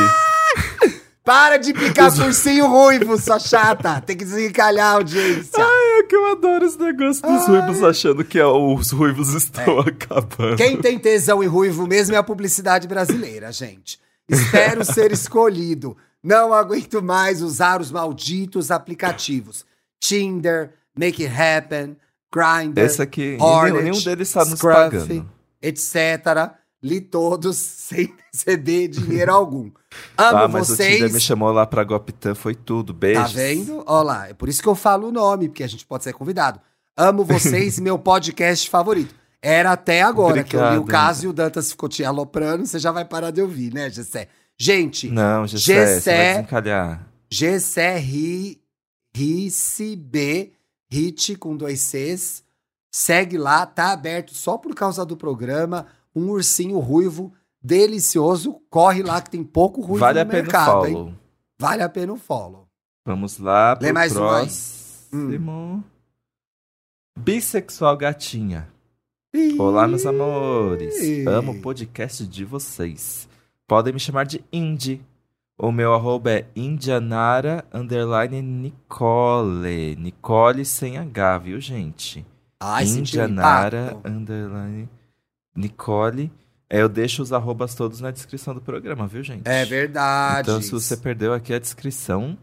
Para 1.23 1.57
de 1.57 1.73
picar 1.73 2.15
cursinho 2.15 2.67
ruivo, 2.67 3.17
sua 3.19 3.39
chata. 3.39 3.99
Tem 4.01 4.15
que 4.15 4.23
desencalhar 4.23 4.85
a 4.87 4.91
audiência. 4.97 5.61
é 5.61 6.03
que 6.03 6.15
eu 6.15 6.31
adoro 6.31 6.63
esse 6.65 6.77
negócio 6.79 7.21
dos 7.23 7.47
ruivos 7.47 7.83
achando 7.83 8.23
que 8.23 8.37
é- 8.39 8.45
os 8.45 8.91
ruivos 8.91 9.33
estão 9.33 9.79
acabando. 9.79 10.57
Quem 10.57 10.77
tem 10.77 10.99
tesão 10.99 11.43
em 11.43 11.47
ruivo 11.47 11.87
mesmo 11.87 12.13
é 12.15 12.17
a 12.17 12.23
publicidade 12.23 12.87
brasileira, 12.87 13.51
gente. 13.51 13.99
Espero 14.29 14.85
ser 14.85 15.11
escolhido. 15.11 15.97
Não 16.23 16.53
aguento 16.53 17.01
mais 17.01 17.41
usar 17.41 17.81
os 17.81 17.89
malditos 17.89 18.69
aplicativos. 18.69 19.65
Tinder, 19.99 20.71
Make 20.97 21.25
It 21.25 21.35
Happen, 21.41 21.97
Grindr, 22.31 22.79
Esse 22.81 23.01
aqui, 23.01 23.37
Hornet, 23.39 23.83
nenhum 23.83 23.99
deles 24.01 24.27
está 24.27 24.45
nos 24.45 24.59
pagando. 24.61 25.29
etc. 25.61 26.53
Li 26.81 27.01
todos 27.01 27.57
sem 27.57 28.13
receber 28.31 28.87
dinheiro 28.87 29.31
algum. 29.33 29.71
Amo 30.17 30.37
Ah, 30.37 30.47
mas 30.47 30.69
o 30.69 30.75
Tinder 30.77 30.99
vocês. 30.99 31.13
me 31.13 31.19
chamou 31.19 31.51
lá 31.51 31.65
pra 31.65 31.83
Gopitã, 31.83 32.33
foi 32.35 32.53
tudo. 32.55 32.93
Beijos. 32.93 33.23
Tá 33.33 33.37
vendo? 33.37 33.83
Olha 33.85 34.03
lá, 34.03 34.29
é 34.29 34.33
por 34.33 34.47
isso 34.47 34.61
que 34.61 34.67
eu 34.69 34.75
falo 34.75 35.07
o 35.07 35.11
nome, 35.11 35.49
porque 35.49 35.63
a 35.63 35.67
gente 35.67 35.85
pode 35.85 36.03
ser 36.03 36.13
convidado. 36.13 36.59
Amo 36.95 37.23
vocês, 37.25 37.79
meu 37.81 37.97
podcast 37.97 38.69
favorito. 38.69 39.15
Era 39.41 39.71
até 39.71 40.01
agora 40.01 40.43
que 40.43 40.55
eu 40.55 40.59
li 40.59 40.77
o 40.77 40.81
Obrigado, 40.81 40.87
caso 41.05 41.25
e 41.25 41.27
o 41.29 41.33
Dantas 41.33 41.71
ficou 41.71 41.87
te 41.89 42.03
aloprando, 42.03 42.65
você 42.65 42.77
já 42.77 42.91
vai 42.91 43.05
parar 43.05 43.31
de 43.31 43.41
ouvir, 43.41 43.73
né, 43.73 43.89
Gessé? 43.89 44.27
Gente, 44.57 45.09
Não, 45.09 45.47
Gessé, 45.47 45.63
você 45.63 45.73
vai 45.73 45.85
Gessé. 45.95 46.33
desencalhar. 46.33 47.07
Gessé 47.31 47.97
Ri, 47.97 48.61
B, 49.97 50.51
Hit 50.91 51.35
com 51.35 51.55
dois 51.55 51.79
Cs. 51.81 52.43
Segue 52.91 53.37
lá, 53.37 53.65
tá 53.65 53.91
aberto 53.91 54.33
só 54.33 54.57
por 54.57 54.73
causa 54.73 55.05
do 55.05 55.15
programa. 55.15 55.87
Um 56.15 56.29
ursinho 56.29 56.79
ruivo 56.79 57.31
delicioso. 57.61 58.59
Corre 58.69 59.03
lá 59.03 59.21
que 59.21 59.29
tem 59.29 59.43
pouco 59.43 59.81
ruivo 59.81 59.99
Vale 59.99 60.15
no 60.15 60.21
a 60.21 60.25
pena 60.25 60.39
o 60.39 60.43
mercado, 60.43 60.85
hein? 60.87 60.93
follow. 60.93 61.13
Vale 61.59 61.83
a 61.83 61.89
pena 61.89 62.13
o 62.13 62.17
follow. 62.17 62.67
Vamos 63.05 63.37
lá 63.37 63.77
Lê 63.79 63.91
mais 63.93 64.13
um 64.13 64.19
próximo. 64.19 65.83
Bissexual 67.17 67.97
gatinha. 67.97 68.67
Olá, 69.59 69.87
meus 69.87 70.05
amores. 70.05 70.95
Amo 71.27 71.51
o 71.51 71.61
podcast 71.61 72.25
de 72.25 72.43
vocês. 72.43 73.29
Podem 73.67 73.93
me 73.93 73.99
chamar 73.99 74.25
de 74.25 74.43
Indy. 74.51 75.05
O 75.61 75.73
meu 75.73 75.93
arroba 75.93 76.31
é 76.31 76.45
indianara 76.55 77.65
underline 77.73 78.41
Nicole. 78.41 79.97
Nicole 79.97 80.63
sem 80.63 80.97
H, 80.97 81.37
viu, 81.39 81.59
gente? 81.59 82.25
Ai, 82.57 82.85
Indianara 82.85 83.97
underline 84.05 84.87
Nicole. 85.53 86.31
É, 86.69 86.81
eu 86.81 86.87
deixo 86.87 87.21
os 87.21 87.33
arrobas 87.33 87.75
todos 87.75 87.99
na 87.99 88.09
descrição 88.09 88.53
do 88.53 88.61
programa, 88.61 89.05
viu, 89.05 89.21
gente? 89.21 89.41
É 89.45 89.65
verdade. 89.65 90.49
Então, 90.49 90.61
se 90.61 90.71
você 90.71 90.95
perdeu 90.95 91.33
aqui 91.33 91.53
a 91.53 91.59
descrição, 91.59 92.37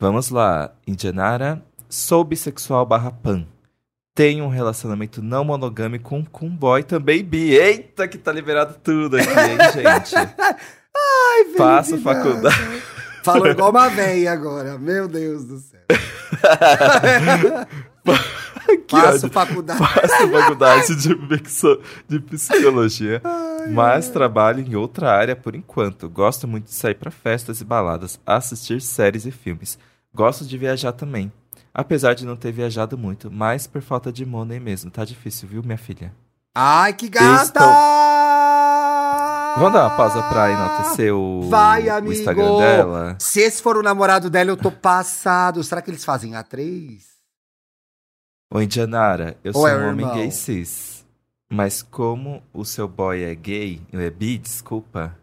vamos 0.00 0.30
lá. 0.30 0.72
Indianara, 0.86 1.62
sou 1.90 2.24
bissexual 2.24 2.86
barra 2.86 3.10
pan. 3.10 3.46
Tenho 4.14 4.46
um 4.46 4.48
relacionamento 4.48 5.20
não 5.20 5.44
monogâmico 5.44 6.24
com 6.32 6.46
um 6.46 6.56
boy 6.56 6.82
também 6.84 7.22
bi. 7.22 7.50
Eita, 7.50 8.08
que 8.08 8.16
tá 8.16 8.32
liberado 8.32 8.78
tudo 8.82 9.18
aqui, 9.18 9.28
hein, 9.28 9.58
gente? 9.74 10.14
Ai, 10.96 11.44
Faço 11.56 11.90
felicidade. 11.90 12.22
faculdade. 12.22 12.82
Falou 13.22 13.46
igual 13.48 13.70
uma 13.70 13.88
véia 13.88 14.32
agora. 14.32 14.78
Meu 14.78 15.08
Deus 15.08 15.44
do 15.44 15.58
céu. 15.58 15.80
Que 18.88 18.96
Faço 18.98 19.28
faculdade. 19.30 19.78
Faço 19.78 20.28
faculdade 20.30 20.96
de, 22.08 22.18
psicologia, 22.20 23.20
mas 23.72 24.08
trabalho 24.08 24.60
em 24.60 24.74
outra 24.74 25.10
área 25.12 25.36
por 25.36 25.54
enquanto. 25.54 26.08
Gosto 26.08 26.48
muito 26.48 26.64
de 26.64 26.74
sair 26.74 26.94
pra 26.94 27.10
festas 27.10 27.60
e 27.60 27.64
baladas, 27.64 28.18
assistir 28.26 28.80
séries 28.80 29.26
e 29.26 29.30
filmes. 29.30 29.78
Gosto 30.14 30.44
de 30.46 30.56
viajar 30.56 30.92
também. 30.92 31.30
Apesar 31.74 32.14
de 32.14 32.24
não 32.24 32.36
ter 32.36 32.52
viajado 32.52 32.96
muito, 32.96 33.30
mas 33.30 33.66
por 33.66 33.82
falta 33.82 34.10
de 34.12 34.24
money 34.24 34.60
mesmo. 34.60 34.90
Tá 34.90 35.04
difícil, 35.04 35.48
viu, 35.48 35.62
minha 35.62 35.78
filha? 35.78 36.12
Ai, 36.54 36.92
que 36.94 37.08
gata! 37.08 37.42
Estou- 37.42 37.64
Vamos 39.56 39.72
dar 39.72 39.84
uma 39.88 39.96
pausa 39.96 40.22
pra 40.24 40.50
enaltecer 40.50 41.14
o, 41.14 41.48
Vai, 41.48 41.86
o 41.88 41.94
amigo! 41.94 42.12
Instagram 42.12 42.56
dela? 42.58 43.16
Se 43.20 43.40
esse 43.40 43.62
for 43.62 43.76
o 43.76 43.82
namorado 43.82 44.28
dela, 44.28 44.50
eu 44.50 44.56
tô 44.56 44.70
passado. 44.70 45.62
Será 45.62 45.80
que 45.80 45.90
eles 45.90 46.04
fazem 46.04 46.32
A3? 46.32 47.00
Ô, 48.52 48.60
Indianara, 48.60 49.36
eu 49.44 49.52
Ou 49.54 49.60
sou 49.62 49.68
é 49.68 49.76
um 49.76 49.86
o 49.86 49.88
homem 49.90 50.00
irmão? 50.06 50.16
gay 50.16 50.30
cis. 50.30 51.04
Mas 51.48 51.82
como 51.82 52.42
o 52.52 52.64
seu 52.64 52.88
boy 52.88 53.22
é 53.22 53.34
gay, 53.34 53.80
é 53.92 54.10
bi, 54.10 54.38
desculpa, 54.38 55.16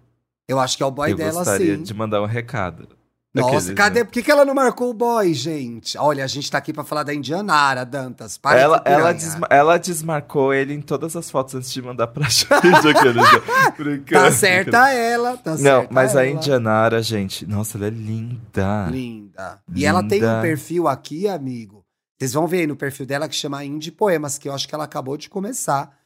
Eu 0.48 0.60
acho 0.60 0.78
que 0.78 0.84
é 0.84 0.86
o 0.86 0.92
boy 0.92 1.12
eu 1.12 1.18
dela, 1.18 1.32
gostaria 1.34 1.76
sim. 1.76 1.84
de 1.84 1.94
mandar 1.94 2.22
um 2.22 2.26
recado. 2.26 2.88
Nossa, 3.34 3.74
cadê? 3.74 4.00
né? 4.00 4.04
Por 4.06 4.12
que, 4.12 4.22
que 4.22 4.30
ela 4.30 4.44
não 4.44 4.54
marcou 4.54 4.90
o 4.90 4.94
boy, 4.94 5.34
gente? 5.34 5.98
Olha, 5.98 6.24
a 6.24 6.28
gente 6.28 6.52
tá 6.52 6.58
aqui 6.58 6.74
pra 6.74 6.84
falar 6.84 7.04
da 7.04 7.14
Indianara, 7.14 7.86
Dantas. 7.86 8.38
Para 8.38 8.60
Ela, 8.60 8.82
ela, 8.84 9.14
desma- 9.14 9.48
ela 9.50 9.78
desmarcou 9.78 10.54
ele 10.54 10.74
em 10.74 10.82
todas 10.82 11.16
as 11.16 11.32
fotos 11.32 11.56
antes 11.56 11.72
de 11.72 11.82
mandar 11.82 12.08
pra 12.08 12.28
gente. 12.30 12.52
Tá 14.12 14.32
certa 14.32 14.90
ela, 14.90 15.38
tá 15.38 15.52
Não, 15.52 15.58
certa 15.58 15.88
mas 15.94 16.16
a. 16.16 16.28
Indianara, 16.28 17.02
gente, 17.02 17.46
nossa, 17.46 17.78
ela 17.78 17.88
é 17.88 17.90
linda. 17.90 18.88
Linda. 18.92 19.62
E 19.74 19.86
ela 19.86 20.06
tem 20.06 20.20
um 20.24 20.42
perfil 20.42 20.88
aqui, 20.90 21.28
amigo. 21.28 21.86
Vocês 22.20 22.34
vão 22.34 22.46
ver 22.48 22.60
aí 22.60 22.68
no 22.68 22.76
perfil 22.76 23.06
dela 23.06 23.28
que 23.30 23.36
chama 23.36 23.64
Indie 23.64 23.92
Poemas, 23.92 24.38
que 24.38 24.48
eu 24.50 24.54
acho 24.54 24.68
que 24.68 24.76
ela 24.76 24.84
acabou 24.84 25.16
de 25.18 25.30
começar. 25.30 25.98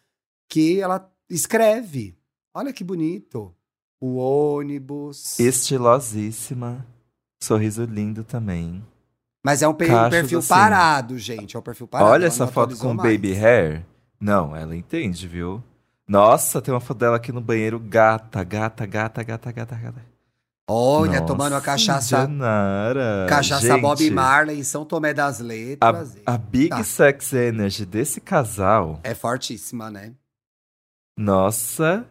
Que 0.47 0.79
ela 0.79 1.09
escreve. 1.29 2.15
Olha 2.53 2.71
que 2.71 2.83
bonito. 2.83 3.53
O 3.99 4.15
ônibus. 4.17 5.39
Estilosíssima. 5.39 6.85
Sorriso 7.45 7.85
lindo 7.85 8.23
também. 8.23 8.83
Mas 9.43 9.61
é 9.61 9.67
um, 9.67 9.73
pe- 9.73 9.85
um 9.93 10.09
perfil 10.09 10.39
assim. 10.39 10.47
parado, 10.49 11.17
gente. 11.19 11.55
É 11.55 11.59
um 11.59 11.61
perfil 11.61 11.87
parado. 11.87 12.09
Olha 12.11 12.21
ela 12.23 12.27
essa 12.27 12.47
foto 12.47 12.75
com 12.77 12.93
mais. 12.93 13.11
baby 13.11 13.33
hair. 13.33 13.85
Não, 14.19 14.55
ela 14.55 14.75
entende, 14.75 15.27
viu? 15.27 15.63
Nossa, 16.07 16.61
tem 16.61 16.73
uma 16.73 16.79
foto 16.79 16.97
dela 16.97 17.17
aqui 17.17 17.31
no 17.31 17.41
banheiro. 17.41 17.79
Gata, 17.79 18.43
gata, 18.43 18.85
gata, 18.85 19.23
gata, 19.23 19.51
gata, 19.51 19.75
gata. 19.75 20.15
Olha, 20.67 21.19
Nossa, 21.19 21.25
tomando 21.25 21.53
a 21.53 21.61
cachaça. 21.61 22.23
Indianara. 22.23 23.27
Cachaça 23.29 23.67
Gente, 23.67 23.81
Bob 23.81 24.09
Marley 24.09 24.59
em 24.59 24.63
São 24.63 24.83
Tomé 24.83 25.13
das 25.13 25.39
Letras. 25.39 26.17
A, 26.25 26.33
a 26.33 26.37
Big 26.39 26.69
Tá. 26.69 26.83
Sex 26.83 27.33
Energy 27.33 27.85
desse 27.85 28.19
casal. 28.19 28.99
É 29.03 29.13
fortíssima, 29.13 29.91
né? 29.91 30.13
Nossa. 31.17 32.05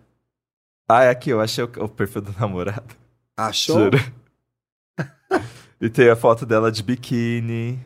Ah, 0.88 1.04
é 1.04 1.10
aqui, 1.10 1.30
eu 1.30 1.40
achei 1.40 1.64
o, 1.64 1.70
o 1.80 1.88
perfil 1.88 2.22
do 2.22 2.32
namorado. 2.38 2.94
Achou? 3.36 3.76
Juro. 3.84 3.98
E 5.84 5.90
tem 5.90 6.08
a 6.08 6.16
foto 6.16 6.46
dela 6.46 6.72
de 6.72 6.82
biquíni. 6.82 7.78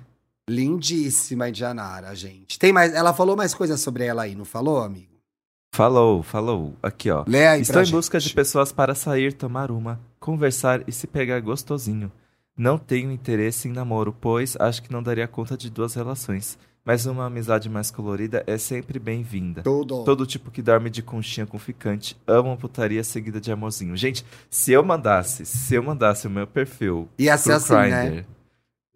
Lindíssima 0.48 1.48
Indianara, 1.48 2.14
gente. 2.14 2.56
Tem 2.56 2.72
mais, 2.72 2.94
ela 2.94 3.12
falou 3.12 3.36
mais 3.36 3.52
coisas 3.52 3.80
sobre 3.80 4.04
ela 4.04 4.22
aí, 4.22 4.36
não 4.36 4.44
falou, 4.44 4.80
amigo? 4.80 5.18
Falou, 5.74 6.22
falou. 6.22 6.74
Aqui, 6.80 7.10
ó. 7.10 7.24
Lê 7.26 7.48
aí 7.48 7.60
Estou 7.60 7.82
em 7.82 7.84
gente. 7.84 7.94
busca 7.94 8.20
de 8.20 8.32
pessoas 8.32 8.70
para 8.70 8.94
sair, 8.94 9.32
tomar 9.32 9.72
uma, 9.72 10.00
conversar 10.20 10.84
e 10.86 10.92
se 10.92 11.08
pegar 11.08 11.40
gostosinho. 11.40 12.10
Não 12.56 12.78
tenho 12.78 13.10
interesse 13.10 13.66
em 13.66 13.72
namoro, 13.72 14.16
pois 14.18 14.56
acho 14.60 14.80
que 14.80 14.92
não 14.92 15.02
daria 15.02 15.26
conta 15.26 15.56
de 15.56 15.68
duas 15.68 15.94
relações. 15.94 16.56
Mas 16.88 17.04
uma 17.04 17.26
amizade 17.26 17.68
mais 17.68 17.90
colorida 17.90 18.42
é 18.46 18.56
sempre 18.56 18.98
bem-vinda. 18.98 19.60
Tudo. 19.60 20.04
Todo 20.04 20.24
tipo 20.24 20.50
que 20.50 20.62
dorme 20.62 20.88
de 20.88 21.02
conchinha 21.02 21.44
com 21.44 21.58
ficante 21.58 22.16
ama 22.26 22.48
uma 22.48 22.56
putaria 22.56 23.04
seguida 23.04 23.38
de 23.38 23.52
amorzinho. 23.52 23.94
Gente, 23.94 24.24
se 24.48 24.72
eu 24.72 24.82
mandasse, 24.82 25.44
se 25.44 25.74
eu 25.74 25.82
mandasse 25.82 26.26
o 26.26 26.30
meu 26.30 26.46
perfil 26.46 27.06
Ia 27.18 27.36
ser 27.36 27.50
pro 27.50 27.56
assim, 27.56 27.90
né? 27.90 28.06
Grindr, 28.06 28.26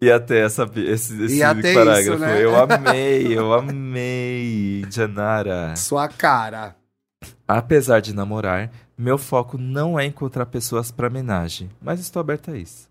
ia 0.01 0.19
ter 0.19 0.43
essa, 0.43 0.67
esse, 0.75 1.23
esse 1.23 1.39
parágrafo. 1.39 1.99
isso, 2.01 2.17
né? 2.17 2.43
Eu 2.43 2.55
amei, 2.57 3.37
eu 3.37 3.53
amei, 3.53 4.83
Janara. 4.89 5.75
Sua 5.75 6.07
cara. 6.07 6.75
Apesar 7.47 7.99
de 7.99 8.11
namorar, 8.11 8.71
meu 8.97 9.19
foco 9.19 9.55
não 9.55 9.99
é 9.99 10.05
encontrar 10.07 10.47
pessoas 10.47 10.89
para 10.89 11.09
homenagem, 11.09 11.69
mas 11.79 11.99
estou 11.99 12.19
aberto 12.21 12.49
a 12.49 12.57
isso. 12.57 12.89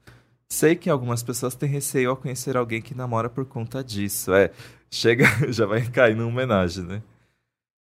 Sei 0.52 0.76
que 0.76 0.90
algumas 0.90 1.22
pessoas 1.22 1.54
têm 1.54 1.66
receio 1.66 2.10
ao 2.10 2.16
conhecer 2.16 2.58
alguém 2.58 2.82
que 2.82 2.94
namora 2.94 3.30
por 3.30 3.46
conta 3.46 3.82
disso. 3.82 4.34
É, 4.34 4.50
chega, 4.90 5.24
já 5.50 5.64
vai 5.64 5.80
cair 5.88 6.14
numa 6.14 6.28
homenagem, 6.28 6.84
né? 6.84 7.02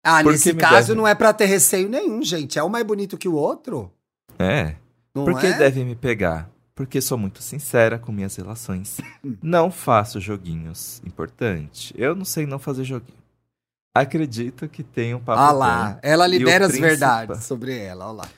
Ah, 0.03 0.23
Por 0.23 0.33
nesse 0.33 0.55
caso 0.55 0.88
deve- 0.88 0.95
não 0.95 1.07
é 1.07 1.14
pra 1.14 1.35
ter 1.35 1.45
receio 1.45 1.87
nenhum, 1.87 2.23
gente. 2.23 2.59
É 2.59 2.64
um 2.64 2.69
mais 2.71 2.87
bonito 2.87 3.19
que 3.19 3.29
o 3.29 3.35
outro. 3.35 3.92
É. 4.38 4.77
Não 5.14 5.27
Por 5.27 5.38
que 5.38 5.49
é? 5.49 5.53
devem 5.59 5.85
me 5.85 5.95
pegar? 5.95 6.49
Porque 6.75 6.99
sou 7.03 7.19
muito 7.19 7.42
sincera 7.42 7.99
com 7.99 8.11
minhas 8.11 8.35
relações. 8.37 8.97
não 9.42 9.71
faço 9.71 10.19
joguinhos. 10.19 11.03
Importante. 11.05 11.92
Eu 11.95 12.14
não 12.14 12.25
sei 12.25 12.47
não 12.47 12.59
fazer 12.59 12.85
joguinho. 12.85 13.19
Acredito 13.95 14.66
que 14.69 14.83
tenho 14.83 15.19
um 15.19 15.21
papo 15.21 15.40
Ah 15.40 15.53
bom. 15.53 15.59
lá, 15.59 15.99
ela 16.03 16.27
E 16.27 16.31
o 16.31 16.33
libera 16.38 16.66
as 16.66 16.73
principal- 16.73 16.88
verdades 16.90 17.45
sobre 17.45 17.77
ela, 17.79 18.07
olha 18.07 18.16
lá. 18.23 18.29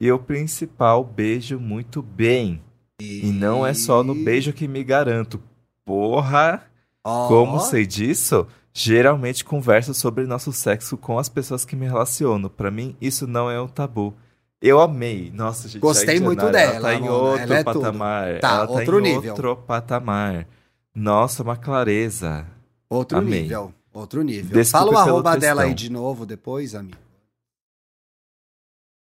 E 0.00 0.10
o 0.12 0.18
principal, 0.18 1.02
beijo 1.04 1.58
muito 1.58 2.00
bem. 2.02 2.62
E 3.00 3.26
não 3.26 3.66
é 3.66 3.74
só 3.74 4.02
no 4.02 4.14
beijo 4.14 4.52
que 4.52 4.66
me 4.66 4.82
garanto. 4.82 5.42
Porra! 5.84 6.62
Ó, 7.04 7.28
Como 7.28 7.60
sei 7.60 7.86
disso? 7.86 8.46
Geralmente 8.72 9.44
converso 9.44 9.94
sobre 9.94 10.26
nosso 10.26 10.52
sexo 10.52 10.96
com 10.96 11.18
as 11.18 11.28
pessoas 11.28 11.64
que 11.64 11.76
me 11.76 11.86
relaciono. 11.86 12.50
Pra 12.50 12.70
mim, 12.70 12.96
isso 13.00 13.26
não 13.26 13.50
é 13.50 13.60
um 13.60 13.68
tabu. 13.68 14.14
Eu 14.60 14.80
amei. 14.80 15.30
Nossa, 15.34 15.68
gente. 15.68 15.80
Gostei 15.80 16.18
muito 16.18 16.44
Indianara, 16.44 16.72
dela, 16.72 16.74
Ela 16.76 16.82
tá 16.82 16.94
em 16.94 17.08
outro 17.08 17.42
ela 17.42 17.54
é 17.56 17.64
tudo. 17.64 17.80
patamar. 17.80 18.40
Tá, 18.40 18.48
ela 18.56 18.66
tá 18.66 18.72
outro 18.72 18.98
nível. 19.00 19.30
outro 19.32 19.56
patamar. 19.56 20.46
Nossa, 20.94 21.42
uma 21.42 21.56
clareza. 21.56 22.46
Outro 22.88 23.18
Amei. 23.18 23.42
nível. 23.42 23.72
Outro 23.92 24.22
nível. 24.22 24.52
Desculpe 24.52 24.86
Fala 24.86 24.92
o 24.92 24.98
arroba 24.98 25.36
dela 25.36 25.62
aí 25.62 25.74
de 25.74 25.90
novo 25.90 26.26
depois, 26.26 26.74
amigo. 26.74 26.96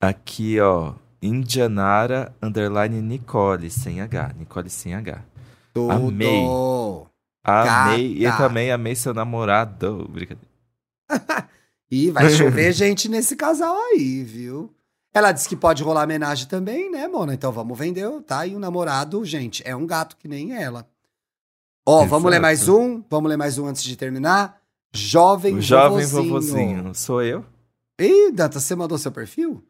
Aqui, 0.01 0.61
ó. 0.61 0.95
Indianara 1.21 2.35
underline 2.43 3.01
Nicole, 3.03 3.71
sem 3.71 4.01
H. 4.01 4.35
Nicole 4.39 4.71
sem 4.71 4.95
H. 4.95 5.23
Tudo. 5.75 5.91
Amei. 5.93 6.45
Amei. 7.45 8.17
E 8.19 8.23
Gata. 8.23 8.37
também 8.39 8.71
amei 8.71 8.95
seu 8.95 9.13
namorado. 9.15 10.09
Brincadeira. 10.11 10.49
E 11.91 12.11
vai 12.11 12.29
chover 12.29 12.71
gente 12.75 13.09
nesse 13.09 13.35
casal 13.35 13.75
aí, 13.75 14.23
viu? 14.23 14.71
Ela 15.15 15.33
disse 15.33 15.49
que 15.49 15.57
pode 15.57 15.83
rolar 15.83 16.05
homenagem 16.05 16.47
também, 16.47 16.91
né, 16.91 17.09
Mona? 17.09 17.33
Então 17.33 17.51
vamos 17.51 17.79
vender, 17.79 18.07
tá? 18.27 18.47
E 18.47 18.55
o 18.55 18.59
namorado, 18.59 19.25
gente, 19.25 19.63
é 19.67 19.75
um 19.75 19.87
gato 19.87 20.15
que 20.19 20.29
nem 20.29 20.53
ela. 20.55 20.87
Ó, 21.87 22.01
vamos 22.01 22.13
Exato. 22.13 22.29
ler 22.29 22.41
mais 22.41 22.69
um? 22.69 23.03
Vamos 23.09 23.31
ler 23.31 23.39
mais 23.39 23.57
um 23.57 23.67
antes 23.67 23.83
de 23.83 23.97
terminar? 23.97 24.61
Jovem 24.93 25.57
O 25.57 25.63
jovem 25.63 26.05
vovozinho. 26.07 26.29
vovozinho. 26.29 26.95
Sou 26.95 27.23
eu? 27.23 27.43
Ih, 27.99 28.33
Danta, 28.33 28.61
você 28.61 28.75
mandou 28.75 28.99
seu 28.99 29.11
perfil? 29.11 29.65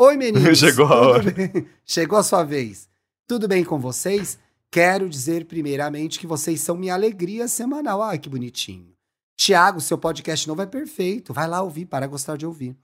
Oi, 0.00 0.16
meninos. 0.16 0.58
Chegou 0.60 0.86
a 0.86 1.00
hora. 1.00 1.30
bem? 1.32 1.68
Chegou 1.84 2.18
a 2.20 2.22
sua 2.22 2.44
vez. 2.44 2.88
Tudo 3.26 3.48
bem 3.48 3.64
com 3.64 3.80
vocês? 3.80 4.38
Quero 4.70 5.08
dizer 5.08 5.46
primeiramente 5.46 6.20
que 6.20 6.26
vocês 6.26 6.60
são 6.60 6.76
minha 6.76 6.94
alegria 6.94 7.48
semanal. 7.48 8.00
Ai, 8.00 8.16
que 8.16 8.28
bonitinho. 8.28 8.94
Tiago, 9.36 9.80
seu 9.80 9.98
podcast 9.98 10.46
novo 10.46 10.62
é 10.62 10.66
perfeito. 10.66 11.34
Vai 11.34 11.48
lá 11.48 11.62
ouvir 11.62 11.84
para 11.84 12.06
gostar 12.06 12.36
de 12.36 12.46
ouvir. 12.46 12.76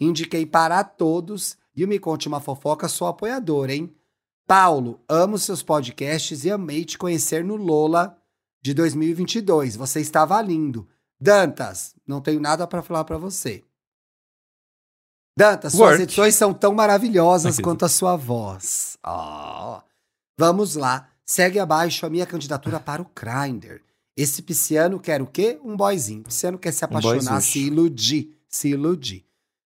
Indiquei 0.00 0.46
para 0.46 0.82
todos 0.82 1.58
e 1.76 1.84
o 1.84 1.88
Me 1.88 1.98
Conte 1.98 2.26
Uma 2.26 2.40
Fofoca, 2.40 2.88
sou 2.88 3.06
apoiador, 3.06 3.68
hein? 3.68 3.94
Paulo, 4.46 4.98
amo 5.06 5.36
seus 5.36 5.62
podcasts 5.62 6.42
e 6.44 6.50
amei 6.50 6.86
te 6.86 6.96
conhecer 6.96 7.44
no 7.44 7.56
Lola 7.56 8.16
de 8.62 8.72
2022. 8.72 9.76
Você 9.76 10.00
estava 10.00 10.40
lindo. 10.40 10.88
Dantas, 11.20 11.94
não 12.06 12.22
tenho 12.22 12.40
nada 12.40 12.66
para 12.66 12.82
falar 12.82 13.04
para 13.04 13.18
você. 13.18 13.62
Dantas, 15.36 15.72
suas 15.72 15.90
Work. 15.90 16.02
edições 16.02 16.34
são 16.34 16.52
tão 16.52 16.74
maravilhosas 16.74 17.54
Aqui. 17.54 17.62
quanto 17.62 17.84
a 17.84 17.88
sua 17.88 18.16
voz. 18.16 18.98
Ó. 19.02 19.80
Vamos 20.38 20.74
lá. 20.76 21.08
Segue 21.24 21.58
abaixo 21.58 22.04
a 22.04 22.10
minha 22.10 22.26
candidatura 22.26 22.78
para 22.78 23.00
o 23.00 23.10
Grindr. 23.14 23.80
Esse 24.16 24.42
pisciano 24.42 25.00
quer 25.00 25.22
o 25.22 25.26
quê? 25.26 25.58
Um 25.64 25.76
boyzinho. 25.76 26.24
Pisciano 26.24 26.58
quer 26.58 26.72
se 26.72 26.84
apaixonar, 26.84 27.14
boyzucho. 27.14 27.40
se 27.40 27.58
iludir. 27.60 28.38
Se 28.48 28.68
iludir. 28.68 29.24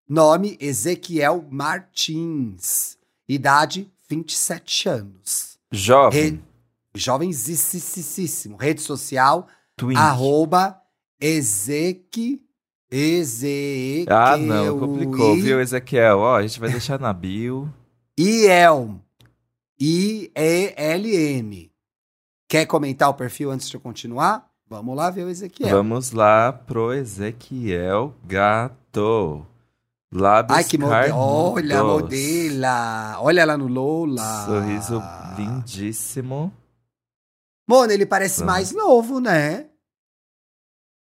Nome 0.09 0.57
Ezequiel 0.61 1.45
Martins. 1.51 2.97
Idade 3.29 3.91
27 4.09 4.89
anos. 4.89 5.59
Jovem. 5.73 6.35
Re... 6.35 6.41
Jovenzissíssimo. 6.95 8.57
Rede 8.57 8.81
social, 8.81 9.49
Twink. 9.77 9.99
arroba 10.01 10.81
Ezequi... 11.21 12.46
Ezequiel. 12.97 14.07
Ah, 14.09 14.37
não, 14.39 14.79
complicou, 14.79 15.35
viu, 15.35 15.61
Ezequiel? 15.61 16.19
Ó, 16.19 16.37
a 16.37 16.43
gente 16.43 16.59
vai 16.59 16.71
deixar 16.71 16.99
na 16.99 17.13
bio. 17.13 17.69
IELM. 18.19 19.01
I-E-L-M. 19.79 21.71
Quer 22.49 22.65
comentar 22.65 23.11
o 23.11 23.15
perfil 23.15 23.51
antes 23.51 23.69
de 23.69 23.77
eu 23.77 23.81
continuar? 23.81 24.49
Vamos 24.69 24.97
lá 24.97 25.11
ver 25.11 25.25
o 25.25 25.29
Ezequiel. 25.29 25.69
Vamos 25.69 26.13
lá 26.13 26.53
pro 26.53 26.95
Ezequiel 26.95 28.15
Gato. 28.25 29.47
Lábios 30.11 30.57
Ai, 30.57 30.65
que 30.65 30.79
modelo. 30.79 31.17
Olha 31.19 31.85
modela. 31.85 33.17
Olha 33.21 33.45
lá 33.45 33.59
no 33.59 33.67
Lola. 33.67 34.47
Sorriso 34.47 35.03
lindíssimo. 35.37 36.51
Mano, 37.69 37.93
ele 37.93 38.07
parece 38.07 38.41
Vamos. 38.41 38.55
mais 38.55 38.73
novo, 38.73 39.21
né? 39.21 39.67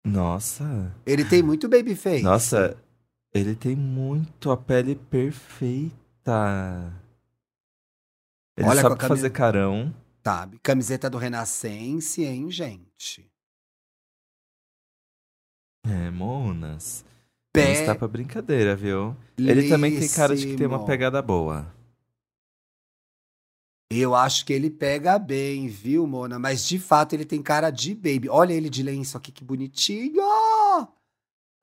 Nossa. 0.05 0.95
Ele 1.05 1.23
tem 1.25 1.43
muito 1.43 1.67
babyface. 1.67 2.23
Nossa, 2.23 2.77
ele 3.33 3.55
tem 3.55 3.75
muito 3.75 4.51
a 4.51 4.57
pele 4.57 4.95
perfeita. 4.95 5.93
Ele 8.57 8.67
Olha 8.67 8.81
sabe 8.81 8.93
a 8.95 8.97
camisa- 8.97 9.07
fazer 9.07 9.29
carão. 9.31 9.93
Sabe? 10.25 10.59
Camiseta 10.59 11.09
do 11.09 11.17
Renascense, 11.17 12.23
hein, 12.23 12.49
gente? 12.51 13.29
É, 15.85 16.11
monas. 16.11 17.05
Pé 17.53 17.65
Não 17.65 17.71
está 17.71 17.95
pra 17.95 18.07
brincadeira, 18.07 18.75
viu? 18.75 19.15
Ele 19.37 19.69
também 19.69 19.97
tem 19.97 20.07
cara 20.09 20.35
de 20.35 20.45
que 20.45 20.55
tem 20.55 20.67
uma 20.67 20.85
pegada 20.85 21.21
boa. 21.21 21.73
Eu 23.91 24.13
acho 24.13 24.45
que 24.45 24.53
ele 24.53 24.69
pega 24.69 25.17
bem, 25.17 25.67
viu, 25.67 26.05
Mona? 26.05 26.37
Mas 26.37 26.67
de 26.67 26.77
fato 26.77 27.13
ele 27.13 27.25
tem 27.25 27.41
cara 27.41 27.71
de 27.71 27.95
baby. 27.95 28.29
Olha 28.29 28.53
ele 28.53 28.69
de 28.69 28.83
lenço 28.83 29.17
aqui, 29.17 29.31
que 29.31 29.43
bonitinho! 29.43 30.21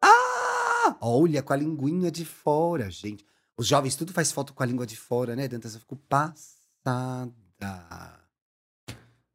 Ah! 0.02 0.96
Olha, 1.00 1.40
com 1.40 1.52
a 1.52 1.56
linguinha 1.56 2.10
de 2.10 2.24
fora, 2.24 2.90
gente. 2.90 3.24
Os 3.56 3.66
jovens 3.66 3.94
tudo 3.94 4.12
faz 4.12 4.32
foto 4.32 4.52
com 4.52 4.62
a 4.62 4.66
língua 4.66 4.84
de 4.84 4.96
fora, 4.96 5.36
né, 5.36 5.46
Dantas? 5.46 5.74
Eu 5.74 5.80
fico 5.80 5.94
passada. 6.08 7.32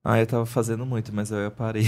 Ah, 0.03 0.19
eu 0.19 0.27
tava 0.27 0.45
fazendo 0.45 0.85
muito, 0.85 1.13
mas 1.13 1.31
eu 1.31 1.49
parei. 1.51 1.85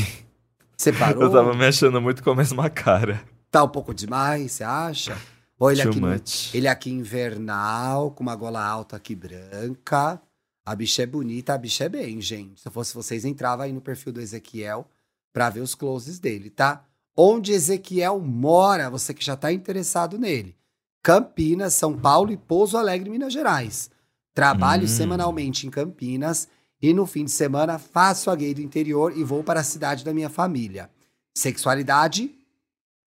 Você 0.77 0.93
parou? 0.93 1.23
Eu 1.23 1.31
tava 1.31 1.53
me 1.53 1.65
achando 1.65 2.01
muito 2.01 2.23
com 2.23 2.31
a 2.31 2.35
mesma 2.35 2.69
cara. 2.69 3.21
Tá 3.51 3.63
um 3.63 3.69
pouco 3.69 3.93
demais, 3.93 4.53
você 4.53 4.63
acha? 4.63 5.17
Olha 5.59 5.81
ele 5.81 5.83
Too 5.83 5.91
aqui, 5.91 6.01
much. 6.01 6.55
ele 6.55 6.67
aqui 6.67 6.89
invernal, 6.91 8.11
com 8.11 8.23
uma 8.23 8.35
gola 8.35 8.63
alta 8.63 8.95
aqui 8.95 9.15
branca. 9.15 10.21
A 10.65 10.75
bicha 10.75 11.03
é 11.03 11.05
bonita, 11.05 11.53
a 11.53 11.57
bicha 11.57 11.83
é 11.85 11.89
bem, 11.89 12.21
gente. 12.21 12.61
Se 12.61 12.67
eu 12.67 12.71
fosse 12.71 12.93
vocês, 12.93 13.25
entrava 13.25 13.63
aí 13.63 13.73
no 13.73 13.81
perfil 13.81 14.13
do 14.13 14.21
Ezequiel 14.21 14.87
pra 15.33 15.49
ver 15.49 15.59
os 15.59 15.75
closes 15.75 16.19
dele, 16.19 16.49
tá? 16.49 16.85
Onde 17.15 17.51
Ezequiel 17.51 18.19
mora, 18.19 18.89
você 18.89 19.13
que 19.13 19.23
já 19.23 19.35
tá 19.35 19.51
interessado 19.51 20.17
nele. 20.17 20.55
Campinas, 21.03 21.73
São 21.73 21.97
Paulo 21.97 22.31
e 22.31 22.37
Pouso 22.37 22.77
Alegre, 22.77 23.09
Minas 23.09 23.33
Gerais. 23.33 23.89
Trabalho 24.33 24.85
Hum. 24.85 24.87
semanalmente 24.87 25.67
em 25.67 25.69
Campinas 25.69 26.47
e 26.81 26.93
no 26.93 27.05
fim 27.05 27.25
de 27.25 27.31
semana 27.31 27.77
faço 27.77 28.31
a 28.31 28.35
gay 28.35 28.53
do 28.53 28.61
interior 28.61 29.15
e 29.15 29.23
vou 29.23 29.43
para 29.43 29.59
a 29.59 29.63
cidade 29.63 30.03
da 30.03 30.13
minha 30.13 30.29
família. 30.29 30.89
Sexualidade, 31.37 32.33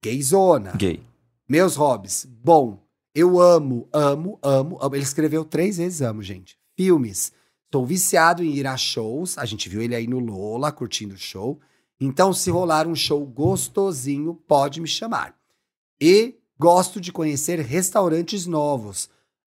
gayzona. 0.04 0.72
Gay. 0.76 1.02
Meus 1.48 1.74
hobbies. 1.76 2.26
Bom, 2.26 2.82
eu 3.14 3.40
amo, 3.40 3.88
amo, 3.92 4.38
amo, 4.42 4.78
amo. 4.80 4.94
Ele 4.94 5.02
escreveu 5.02 5.44
três 5.44 5.78
vezes 5.78 6.02
amo, 6.02 6.22
gente. 6.22 6.58
Filmes. 6.76 7.32
Estou 7.76 7.84
viciado 7.84 8.42
em 8.42 8.54
ir 8.54 8.66
a 8.66 8.74
shows. 8.74 9.36
A 9.36 9.44
gente 9.44 9.68
viu 9.68 9.82
ele 9.82 9.94
aí 9.94 10.06
no 10.06 10.18
Lola, 10.18 10.72
curtindo 10.72 11.14
o 11.14 11.18
show. 11.18 11.60
Então, 12.00 12.32
se 12.32 12.50
rolar 12.50 12.86
um 12.86 12.94
show 12.94 13.22
gostosinho, 13.26 14.34
pode 14.48 14.80
me 14.80 14.88
chamar. 14.88 15.34
E 16.00 16.36
gosto 16.58 16.98
de 16.98 17.12
conhecer 17.12 17.60
restaurantes 17.60 18.46
novos 18.46 19.10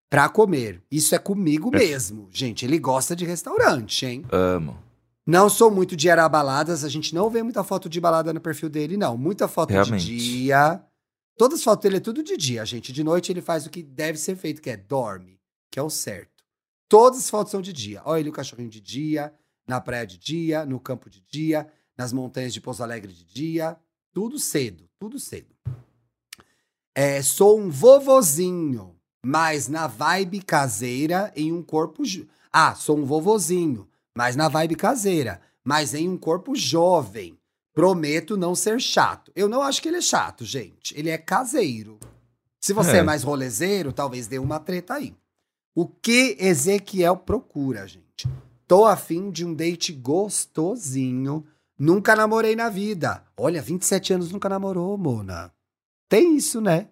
para 0.10 0.30
comer. 0.30 0.82
Isso 0.90 1.14
é 1.14 1.20
comigo 1.20 1.70
mesmo. 1.70 2.30
Gente, 2.32 2.64
ele 2.64 2.80
gosta 2.80 3.14
de 3.14 3.26
restaurante, 3.26 4.06
hein? 4.06 4.24
Amo. 4.32 4.78
Não 5.28 5.50
sou 5.50 5.70
muito 5.70 5.94
de 5.94 6.08
ir 6.08 6.18
a 6.18 6.30
baladas, 6.30 6.86
a 6.86 6.90
gente 6.90 7.14
não 7.14 7.30
vê 7.30 7.44
muita 7.44 7.62
foto 7.62 7.90
de 7.90 8.00
balada 8.00 8.32
no 8.32 8.40
perfil 8.40 8.70
dele, 8.70 8.96
não. 8.96 9.18
Muita 9.18 9.50
foto 9.50 9.72
Realmente. 9.72 10.06
de 10.06 10.18
dia. 10.18 10.82
Todas 11.38 11.60
as 11.60 11.64
fotos 11.66 11.84
dele 11.84 11.98
é 11.98 12.00
tudo 12.00 12.24
de 12.24 12.38
dia, 12.38 12.66
gente. 12.66 12.94
De 12.94 13.04
noite 13.04 13.34
ele 13.34 13.42
faz 13.42 13.66
o 13.66 13.70
que 13.70 13.84
deve 13.84 14.18
ser 14.18 14.38
feito, 14.38 14.62
que 14.62 14.70
é 14.70 14.78
dorme, 14.78 15.42
que 15.70 15.78
é 15.78 15.84
o 15.84 15.90
certo. 15.90 16.33
Todas 16.94 17.18
as 17.22 17.30
fotos 17.32 17.50
são 17.50 17.60
de 17.60 17.74
dia. 17.74 18.04
Olha 18.06 18.20
ele 18.20 18.30
o 18.30 18.32
cachorrinho 18.32 18.70
de 18.70 18.80
dia, 18.80 19.34
na 19.68 19.82
praia 19.82 20.06
de 20.06 20.16
dia, 20.16 20.64
no 20.64 20.80
campo 20.80 21.10
de 21.10 21.22
dia, 21.22 21.68
nas 21.98 22.14
montanhas 22.14 22.54
de 22.54 22.62
Pouso 22.62 22.84
Alegre 22.84 23.12
de 23.12 23.26
dia. 23.26 23.76
Tudo 24.14 24.38
cedo, 24.38 24.88
tudo 25.00 25.18
cedo. 25.18 25.56
É, 26.94 27.20
sou 27.24 27.60
um 27.60 27.72
vovozinho, 27.72 28.96
mas 29.26 29.68
na 29.68 29.88
vibe 29.88 30.44
caseira 30.44 31.34
em 31.36 31.52
um 31.52 31.64
corpo. 31.64 32.04
jo- 32.06 32.28
Ah, 32.52 32.76
sou 32.76 33.00
um 33.00 33.06
vovozinho, 33.06 33.90
mas 34.16 34.36
na 34.36 34.48
vibe 34.48 34.76
caseira, 34.76 35.42
mas 35.64 35.96
em 35.96 36.08
um 36.08 36.16
corpo 36.16 36.56
jovem. 36.56 37.40
Prometo 37.74 38.38
não 38.38 38.54
ser 38.54 38.80
chato. 38.80 39.32
Eu 39.36 39.50
não 39.50 39.64
acho 39.64 39.82
que 39.82 39.88
ele 39.88 39.98
é 39.98 40.02
chato, 40.02 40.46
gente. 40.46 40.96
Ele 40.96 41.10
é 41.10 41.18
caseiro. 41.18 42.00
Se 42.62 42.72
você 42.72 42.98
é, 42.98 43.00
É. 43.00 43.02
mais 43.04 43.24
rolezeiro, 43.24 43.92
talvez 43.92 44.28
dê 44.28 44.38
uma 44.38 44.60
treta 44.60 44.94
aí. 44.94 45.16
O 45.76 45.88
que 45.88 46.38
Ezequiel 46.40 47.18
procura, 47.18 47.88
gente? 47.88 48.30
Tô 48.68 48.86
afim 48.86 49.32
de 49.32 49.46
um 49.46 49.54
date 49.54 49.92
gostosinho. 49.92 51.46
Nunca 51.78 52.16
namorei 52.16 52.56
na 52.56 52.70
vida. 52.70 53.24
Olha, 53.36 53.62
27 53.62 54.14
anos 54.14 54.32
nunca 54.32 54.48
namorou, 54.48 54.98
Mona. 54.98 55.52
Tem 56.08 56.36
isso, 56.38 56.62
né? 56.62 56.90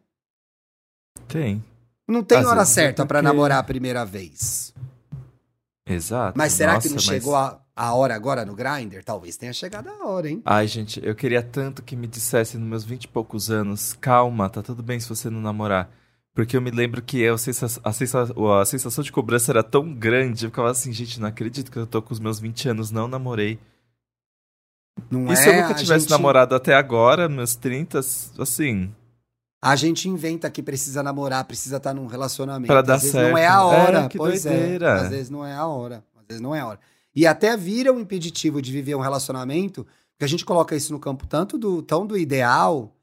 Tem. 1.27 1.63
Não 2.07 2.23
tem 2.23 2.39
Às 2.39 2.45
hora 2.47 2.61
é 2.61 2.65
certa 2.65 3.05
pra 3.05 3.19
porque- 3.19 3.27
namorar 3.33 3.59
a 3.59 3.63
primeira 3.63 4.03
vez. 4.05 4.73
Exato. 5.87 6.37
Mas 6.37 6.53
será 6.53 6.73
Nossa, 6.73 6.83
que 6.87 6.89
não 6.89 6.95
mas 6.95 7.03
chegou 7.05 7.35
a. 7.35 7.61
a 7.75 7.93
hora 7.93 8.15
agora 8.15 8.45
no 8.45 8.55
Grindr? 8.55 9.03
Talvez 9.03 9.37
tenha 9.37 9.53
chegado 9.53 9.87
a 9.89 10.07
hora, 10.07 10.29
hein? 10.29 10.41
Ai, 10.45 10.67
gente, 10.67 10.99
eu 11.05 11.15
queria 11.15 11.41
tanto 11.43 11.83
que 11.83 11.95
me 11.95 12.07
dissesse 12.07 12.57
nos 12.57 12.67
meus 12.67 12.83
vinte 12.83 13.03
e 13.05 13.07
poucos 13.07 13.49
anos, 13.51 13.93
calma, 13.93 14.49
tá 14.49 14.61
tudo 14.61 14.81
bem 14.81 14.99
se 14.99 15.07
você 15.07 15.29
não 15.29 15.39
namorar. 15.41 15.89
Porque 16.33 16.55
eu 16.55 16.61
me 16.61 16.71
lembro 16.71 17.01
que 17.01 17.19
eu, 17.19 17.33
a, 17.33 17.37
sensação, 17.37 17.83
a, 17.83 18.65
sensação, 18.65 19.03
de 19.03 19.11
cobrança 19.11 19.51
era 19.51 19.61
tão 19.61 19.93
grande, 19.93 20.45
eu 20.45 20.49
ficava 20.49 20.71
assim, 20.71 20.91
gente, 20.93 21.19
não 21.19 21.27
acredito 21.27 21.69
que 21.69 21.77
eu 21.77 21.85
tô 21.85 22.01
com 22.01 22.13
os 22.13 22.19
meus 22.19 22.39
20 22.39 22.69
anos, 22.69 22.89
não 22.89 23.07
namorei. 23.07 23.59
Não 25.09 25.27
e 25.27 25.33
é? 25.33 25.35
se 25.35 25.49
eu 25.49 25.53
nunca 25.53 25.71
A 25.71 25.73
tivesse 25.75 26.01
gente- 26.03 26.09
namorado 26.11 26.55
até 26.55 26.73
agora, 26.73 27.27
meus 27.27 27.55
30, 27.55 27.99
assim, 27.99 28.93
A 29.61 29.75
gente 29.75 30.07
inventa 30.07 30.49
que 30.49 30.63
precisa 30.63 31.03
namorar, 31.03 31.43
precisa 31.45 31.77
estar 31.77 31.93
num 31.93 32.07
relacionamento. 32.07 32.67
Pra 32.71 32.81
dar 32.81 32.95
às 32.95 33.01
vezes 33.03 33.13
não 33.15 33.37
é 33.37 33.41
certo. 33.41 33.53
a 33.53 33.65
hora. 33.65 33.99
É, 33.99 34.07
que 34.09 34.17
pois 34.17 34.43
doideira. 34.43 34.87
é. 34.87 35.01
Às 35.01 35.09
vezes 35.09 35.29
não 35.29 35.45
é 35.45 35.53
a 35.53 35.67
hora. 35.67 36.03
Às 36.17 36.25
vezes 36.27 36.41
não 36.41 36.55
é 36.55 36.61
a 36.61 36.65
hora. 36.65 36.79
E 37.13 37.27
até 37.27 37.55
vira 37.57 37.91
um 37.91 37.99
impeditivo 37.99 38.61
de 38.61 38.71
viver 38.71 38.95
um 38.95 39.01
relacionamento, 39.01 39.85
porque 40.13 40.23
a 40.23 40.27
gente 40.27 40.45
coloca 40.45 40.75
isso 40.75 40.93
no 40.93 40.99
campo 40.99 41.27
tanto 41.27 41.57
do 41.57 41.81
tão 41.81 42.07
do 42.07 42.17
ideal, 42.17 42.95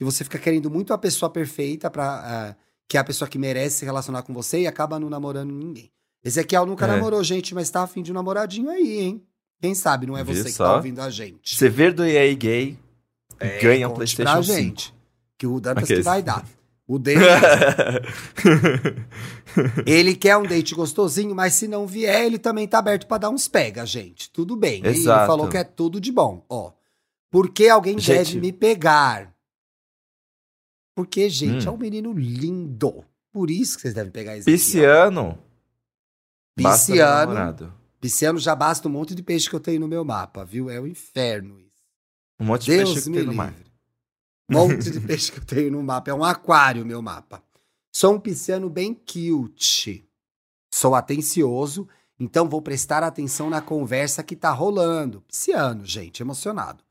e 0.00 0.04
você 0.04 0.22
fica 0.22 0.38
querendo 0.38 0.70
muito 0.70 0.94
a 0.94 0.98
pessoa 0.98 1.28
perfeita 1.28 1.90
para 1.90 2.56
que 2.88 2.96
é 2.96 3.00
a 3.00 3.04
pessoa 3.04 3.28
que 3.28 3.38
merece 3.38 3.78
se 3.78 3.84
relacionar 3.84 4.22
com 4.22 4.32
você 4.32 4.60
e 4.60 4.66
acaba 4.66 4.98
não 4.98 5.10
namorando 5.10 5.52
ninguém. 5.52 5.90
Ezequiel 6.24 6.66
nunca 6.66 6.84
É. 6.86 6.88
namorou 6.88 7.22
gente, 7.22 7.54
mas 7.54 7.70
tá 7.70 7.82
afim 7.82 8.02
de 8.02 8.10
um 8.10 8.14
namoradinho 8.14 8.70
aí, 8.70 8.98
hein? 9.00 9.22
Quem 9.60 9.74
sabe 9.74 10.06
não 10.06 10.16
é 10.16 10.24
você 10.24 10.50
que 10.50 10.56
tá 10.56 10.76
ouvindo 10.76 11.00
a 11.00 11.10
gente. 11.10 11.54
você 11.56 11.68
ver 11.68 11.92
do 11.92 12.04
EA 12.04 12.32
gay, 12.34 12.78
ganha 13.60 13.88
um 13.88 13.94
Playstation 13.94 14.32
pra 14.32 14.42
5. 14.42 14.54
gente. 14.60 14.94
Que 15.36 15.46
o 15.46 15.60
Dantas 15.60 15.84
que 15.84 15.92
Aqueles. 15.92 16.04
vai 16.04 16.22
dar. 16.22 16.44
O 16.86 16.98
dele 16.98 17.20
Ele 19.86 20.14
quer 20.14 20.36
um 20.36 20.42
date 20.42 20.74
gostosinho, 20.74 21.34
mas 21.34 21.54
se 21.54 21.68
não 21.68 21.86
vier, 21.86 22.24
ele 22.24 22.38
também 22.38 22.66
tá 22.66 22.78
aberto 22.78 23.06
pra 23.06 23.18
dar 23.18 23.30
uns 23.30 23.48
pega, 23.48 23.84
gente. 23.84 24.30
Tudo 24.30 24.56
bem. 24.56 24.82
E 24.82 24.86
Ele 24.86 24.98
Exato. 24.98 25.26
falou 25.26 25.48
que 25.48 25.56
é 25.56 25.64
tudo 25.64 26.00
de 26.00 26.10
bom. 26.12 26.44
Ó, 26.48 26.72
por 27.30 27.50
que 27.50 27.68
alguém 27.68 27.98
Gente. 27.98 28.16
deve 28.34 28.40
me 28.40 28.52
pegar? 28.52 29.32
Porque, 30.98 31.30
gente, 31.30 31.64
Hum. 31.64 31.70
é 31.70 31.72
um 31.72 31.76
menino 31.78 32.12
lindo. 32.12 33.04
Por 33.30 33.52
isso 33.52 33.76
que 33.76 33.82
vocês 33.82 33.94
devem 33.94 34.10
pegar 34.10 34.36
esse 34.36 34.50
Pisciano. 34.50 35.38
Pisciano. 36.56 37.72
Pisciano 38.00 38.36
já 38.40 38.56
basta 38.56 38.88
um 38.88 38.90
monte 38.90 39.14
de 39.14 39.22
peixe 39.22 39.48
que 39.48 39.54
eu 39.54 39.60
tenho 39.60 39.78
no 39.78 39.86
meu 39.86 40.04
mapa, 40.04 40.44
viu? 40.44 40.68
É 40.68 40.80
o 40.80 40.88
inferno 40.88 41.60
isso. 41.60 41.84
Um 42.40 42.46
monte 42.46 42.64
de 42.64 42.76
Deus 42.78 42.90
peixe 42.94 43.08
que 43.08 43.16
tem 43.16 43.24
no 43.26 43.32
mar. 43.32 43.50
livre. 43.52 43.72
Monte 44.50 44.90
de 44.90 44.98
peixe 45.06 45.30
que 45.30 45.38
eu 45.38 45.44
tenho 45.44 45.70
no 45.70 45.82
mapa. 45.84 46.10
É 46.10 46.14
um 46.14 46.24
aquário, 46.24 46.84
meu 46.84 47.00
mapa. 47.00 47.40
Sou 47.94 48.14
um 48.14 48.18
pisciano 48.18 48.68
bem 48.68 48.92
cute. 48.92 50.04
Sou 50.74 50.96
atencioso, 50.96 51.88
então 52.18 52.48
vou 52.48 52.60
prestar 52.60 53.04
atenção 53.04 53.48
na 53.48 53.60
conversa 53.62 54.24
que 54.24 54.34
tá 54.34 54.50
rolando. 54.50 55.20
Pisciano, 55.28 55.86
gente, 55.86 56.22
emocionado. 56.24 56.82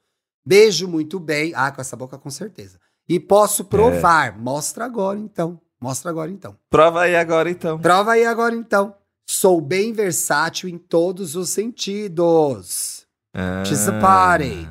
Beijo 0.46 0.88
muito 0.88 1.20
bem. 1.20 1.52
Ah, 1.54 1.74
com 1.74 1.82
essa 1.82 1.98
boca 1.98 2.18
com 2.18 2.30
certeza. 2.30 2.80
E 3.10 3.20
posso 3.20 3.64
provar. 3.66 4.38
Mostra 4.38 4.86
agora 4.86 5.18
então. 5.20 5.60
Mostra 5.80 6.10
agora 6.10 6.32
então. 6.32 6.56
Prova 6.70 7.02
aí 7.04 7.16
agora, 7.16 7.50
então. 7.50 7.80
Prova 7.80 8.14
aí 8.14 8.26
agora 8.26 8.56
então. 8.56 8.96
Sou 9.30 9.62
bem 9.62 9.94
versátil 9.94 10.68
em 10.70 10.78
todos 10.78 11.36
os 11.36 11.50
sentidos. 11.50 13.06
She's 13.66 13.88
a 13.88 14.00
party. 14.00 14.68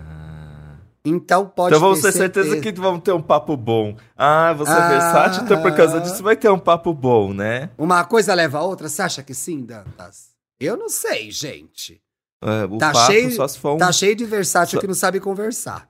Então 1.04 1.46
pode 1.46 1.68
Então 1.76 1.80
vamos 1.80 2.00
ter 2.02 2.10
ter 2.12 2.18
certeza 2.18 2.60
que 2.60 2.72
vamos 2.72 3.00
ter 3.02 3.12
um 3.12 3.22
papo 3.22 3.56
bom. 3.56 3.96
Ah, 4.16 4.52
você 4.54 4.72
é 4.72 4.74
Ah. 4.74 4.88
versátil, 4.88 5.42
então 5.44 5.62
por 5.62 5.72
causa 5.76 6.00
disso 6.00 6.20
vai 6.22 6.34
ter 6.36 6.50
um 6.50 6.58
papo 6.58 6.92
bom, 6.92 7.32
né? 7.32 7.70
Uma 7.78 8.04
coisa 8.04 8.34
leva 8.34 8.58
a 8.58 8.62
outra, 8.62 8.88
você 8.88 9.02
acha 9.02 9.22
que 9.22 9.32
sim, 9.32 9.64
Dantas? 9.64 10.30
Eu 10.58 10.76
não 10.76 10.88
sei, 10.88 11.30
gente. 11.30 12.00
É, 12.42 12.64
o 12.64 12.76
Tá 12.78 12.92
papo 12.92 13.06
cheio- 13.12 13.48
for 13.50 13.74
um... 13.74 13.78
Tá 13.78 13.92
cheio 13.92 14.16
de 14.16 14.24
versátil 14.24 14.76
Só- 14.78 14.80
que 14.80 14.86
não 14.88 14.94
sabe 14.94 15.20
conversar. 15.20 15.88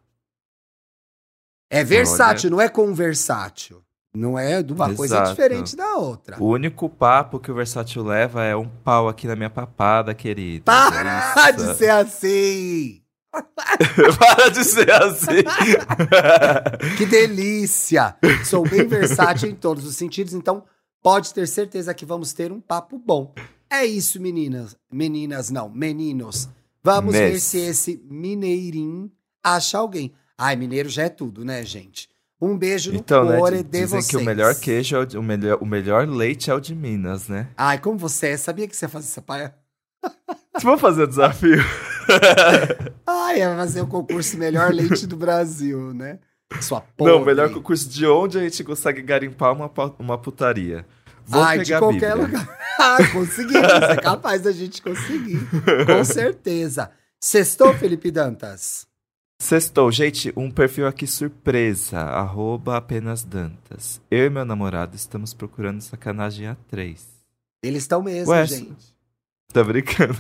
É 1.70 1.82
versátil, 1.82 2.50
não 2.50 2.60
é 2.60 2.68
conversátil. 2.68 3.82
Não 4.14 4.38
é 4.38 4.62
de 4.62 4.72
uma 4.72 4.94
coisa 4.94 5.16
Exato. 5.16 5.30
diferente 5.30 5.76
da 5.76 5.96
outra. 5.96 6.42
O 6.42 6.46
único 6.46 6.88
papo 6.88 7.38
que 7.38 7.50
o 7.50 7.54
versátil 7.54 8.02
leva 8.02 8.42
é 8.42 8.56
um 8.56 8.66
pau 8.66 9.08
aqui 9.08 9.26
na 9.26 9.36
minha 9.36 9.50
papada, 9.50 10.14
querida. 10.14 10.64
Para 10.64 11.50
de 11.50 11.74
ser 11.74 11.90
assim! 11.90 13.02
Para 14.18 14.48
de 14.48 14.64
ser 14.64 14.90
assim. 14.90 15.44
Que 16.96 17.04
delícia! 17.04 18.16
Sou 18.46 18.66
bem 18.66 18.86
versátil 18.86 19.50
em 19.50 19.54
todos 19.54 19.84
os 19.84 19.96
sentidos, 19.96 20.32
então 20.32 20.64
pode 21.02 21.34
ter 21.34 21.46
certeza 21.46 21.92
que 21.92 22.06
vamos 22.06 22.32
ter 22.32 22.50
um 22.50 22.60
papo 22.60 22.98
bom. 22.98 23.34
É 23.68 23.84
isso, 23.84 24.18
meninas. 24.18 24.74
Meninas, 24.90 25.50
não, 25.50 25.68
meninos. 25.68 26.48
Vamos 26.82 27.12
ver 27.12 27.38
se 27.38 27.58
esse 27.58 28.02
mineirinho 28.08 29.10
acha 29.44 29.76
alguém. 29.76 30.14
Ai, 30.38 30.56
mineiro 30.56 30.88
já 30.88 31.04
é 31.04 31.08
tudo, 31.08 31.44
né, 31.44 31.64
gente? 31.64 32.08
Um 32.40 32.56
beijo 32.58 32.92
no 32.92 32.98
então, 32.98 33.24
né, 33.24 33.38
core 33.38 33.56
di- 33.58 33.62
de 33.62 33.68
dizem 33.70 33.86
vocês. 34.00 34.06
que 34.08 34.16
o 34.16 34.20
melhor 34.20 34.54
queijo, 34.54 34.94
é 34.96 35.00
o, 35.16 35.20
o 35.20 35.22
melhor, 35.22 35.58
o 35.62 35.66
melhor 35.66 36.06
leite 36.06 36.50
é 36.50 36.54
o 36.54 36.60
de 36.60 36.74
Minas, 36.74 37.28
né? 37.28 37.48
Ai, 37.56 37.78
como 37.78 37.96
você 37.96 38.28
é? 38.28 38.36
Sabia 38.36 38.68
que 38.68 38.76
você 38.76 38.84
ia 38.84 38.88
fazer 38.90 39.06
essa 39.06 39.22
paia? 39.22 39.54
Vamos 40.62 40.80
fazer 40.82 41.04
o 41.04 41.06
desafio? 41.06 41.58
Ai, 43.06 43.38
ia 43.38 43.56
fazer 43.56 43.80
o 43.80 43.86
concurso 43.86 44.36
Melhor 44.36 44.72
Leite 44.72 45.06
do 45.06 45.16
Brasil, 45.16 45.92
né? 45.94 46.18
Sua 46.60 46.80
porra. 46.80 47.10
Não, 47.12 47.22
o 47.22 47.24
melhor 47.24 47.52
concurso 47.52 47.88
de 47.88 48.06
onde 48.06 48.38
a 48.38 48.42
gente 48.42 48.62
consegue 48.62 49.02
garimpar 49.02 49.52
uma, 49.52 49.70
uma 49.98 50.16
putaria. 50.18 50.86
Vou 51.24 51.42
Ai, 51.42 51.58
de 51.60 51.76
qualquer 51.76 52.14
lugar. 52.14 52.46
Ah, 52.78 52.98
conseguimos. 53.10 53.64
é 53.72 53.96
capaz 53.96 54.42
da 54.42 54.52
gente 54.52 54.82
conseguir. 54.82 55.40
Com 55.86 56.04
certeza. 56.04 56.90
Sextou, 57.18 57.72
Felipe 57.72 58.10
Dantas? 58.10 58.86
Sextou, 59.38 59.92
gente, 59.92 60.32
um 60.34 60.50
perfil 60.50 60.86
aqui 60.86 61.06
surpresa, 61.06 61.98
arroba 61.98 62.76
apenas 62.76 63.22
Dantas. 63.22 64.00
Eu 64.10 64.26
e 64.26 64.30
meu 64.30 64.44
namorado 64.44 64.96
estamos 64.96 65.34
procurando 65.34 65.80
sacanagem 65.82 66.46
a 66.46 66.56
três. 66.68 67.06
Eles 67.62 67.82
estão 67.82 68.02
mesmo, 68.02 68.32
Ué, 68.32 68.46
gente. 68.46 68.96
Tá 69.52 69.62
brincando? 69.62 70.16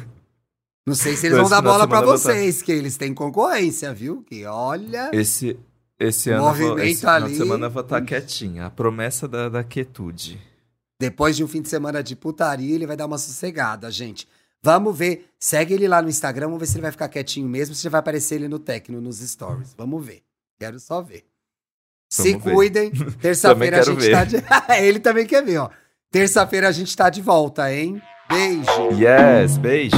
Não 0.86 0.94
sei 0.94 1.16
se 1.16 1.26
eles 1.26 1.38
vão 1.38 1.48
dar 1.48 1.58
final 1.58 1.86
bola 1.86 1.86
vou 1.86 2.02
vocês, 2.02 2.62
que 2.62 2.70
eles 2.70 2.96
têm 2.96 3.12
concorrência, 3.14 3.92
viu? 3.92 4.22
Que 4.22 4.44
olha. 4.44 5.10
Esse, 5.12 5.58
esse 5.98 6.30
ano, 6.30 6.54
vou, 6.54 6.78
esse 6.78 7.00
final 7.00 7.16
ali. 7.16 7.32
de 7.32 7.36
semana 7.36 7.66
eu 7.66 7.70
vou 7.70 7.82
estar 7.82 8.02
quietinha. 8.02 8.66
A 8.66 8.70
promessa 8.70 9.26
da, 9.26 9.48
da 9.48 9.64
quietude. 9.64 10.40
Depois 11.00 11.36
de 11.36 11.42
um 11.42 11.48
fim 11.48 11.60
de 11.60 11.68
semana 11.68 12.02
de 12.02 12.14
putaria, 12.14 12.74
ele 12.74 12.86
vai 12.86 12.96
dar 12.96 13.06
uma 13.06 13.18
sossegada, 13.18 13.90
gente. 13.90 14.28
Vamos 14.66 14.98
ver. 14.98 15.30
Segue 15.38 15.74
ele 15.74 15.86
lá 15.86 16.02
no 16.02 16.08
Instagram, 16.08 16.46
vamos 16.46 16.58
ver 16.58 16.66
se 16.66 16.74
ele 16.74 16.82
vai 16.82 16.90
ficar 16.90 17.08
quietinho 17.08 17.48
mesmo, 17.48 17.72
se 17.72 17.88
vai 17.88 18.00
aparecer 18.00 18.34
ele 18.34 18.48
no 18.48 18.58
Tecno, 18.58 19.00
nos 19.00 19.20
stories. 19.20 19.74
Vamos 19.78 20.04
ver. 20.04 20.22
Quero 20.58 20.80
só 20.80 21.00
ver. 21.00 21.24
Se 22.10 22.32
Vamos 22.32 22.44
ver. 22.44 22.52
cuidem. 22.52 22.90
Terça-feira 23.22 23.80
a 23.80 23.82
gente 23.82 24.00
quero 24.00 24.42
tá 24.42 24.66
de. 24.66 24.82
ele 24.84 24.98
também 24.98 25.24
quer 25.24 25.44
ver, 25.44 25.58
ó. 25.58 25.70
Terça-feira 26.10 26.68
a 26.68 26.72
gente 26.72 26.96
tá 26.96 27.08
de 27.08 27.22
volta, 27.22 27.72
hein? 27.72 28.02
Beijo. 28.28 29.00
Yes, 29.00 29.56
beijo. 29.56 29.96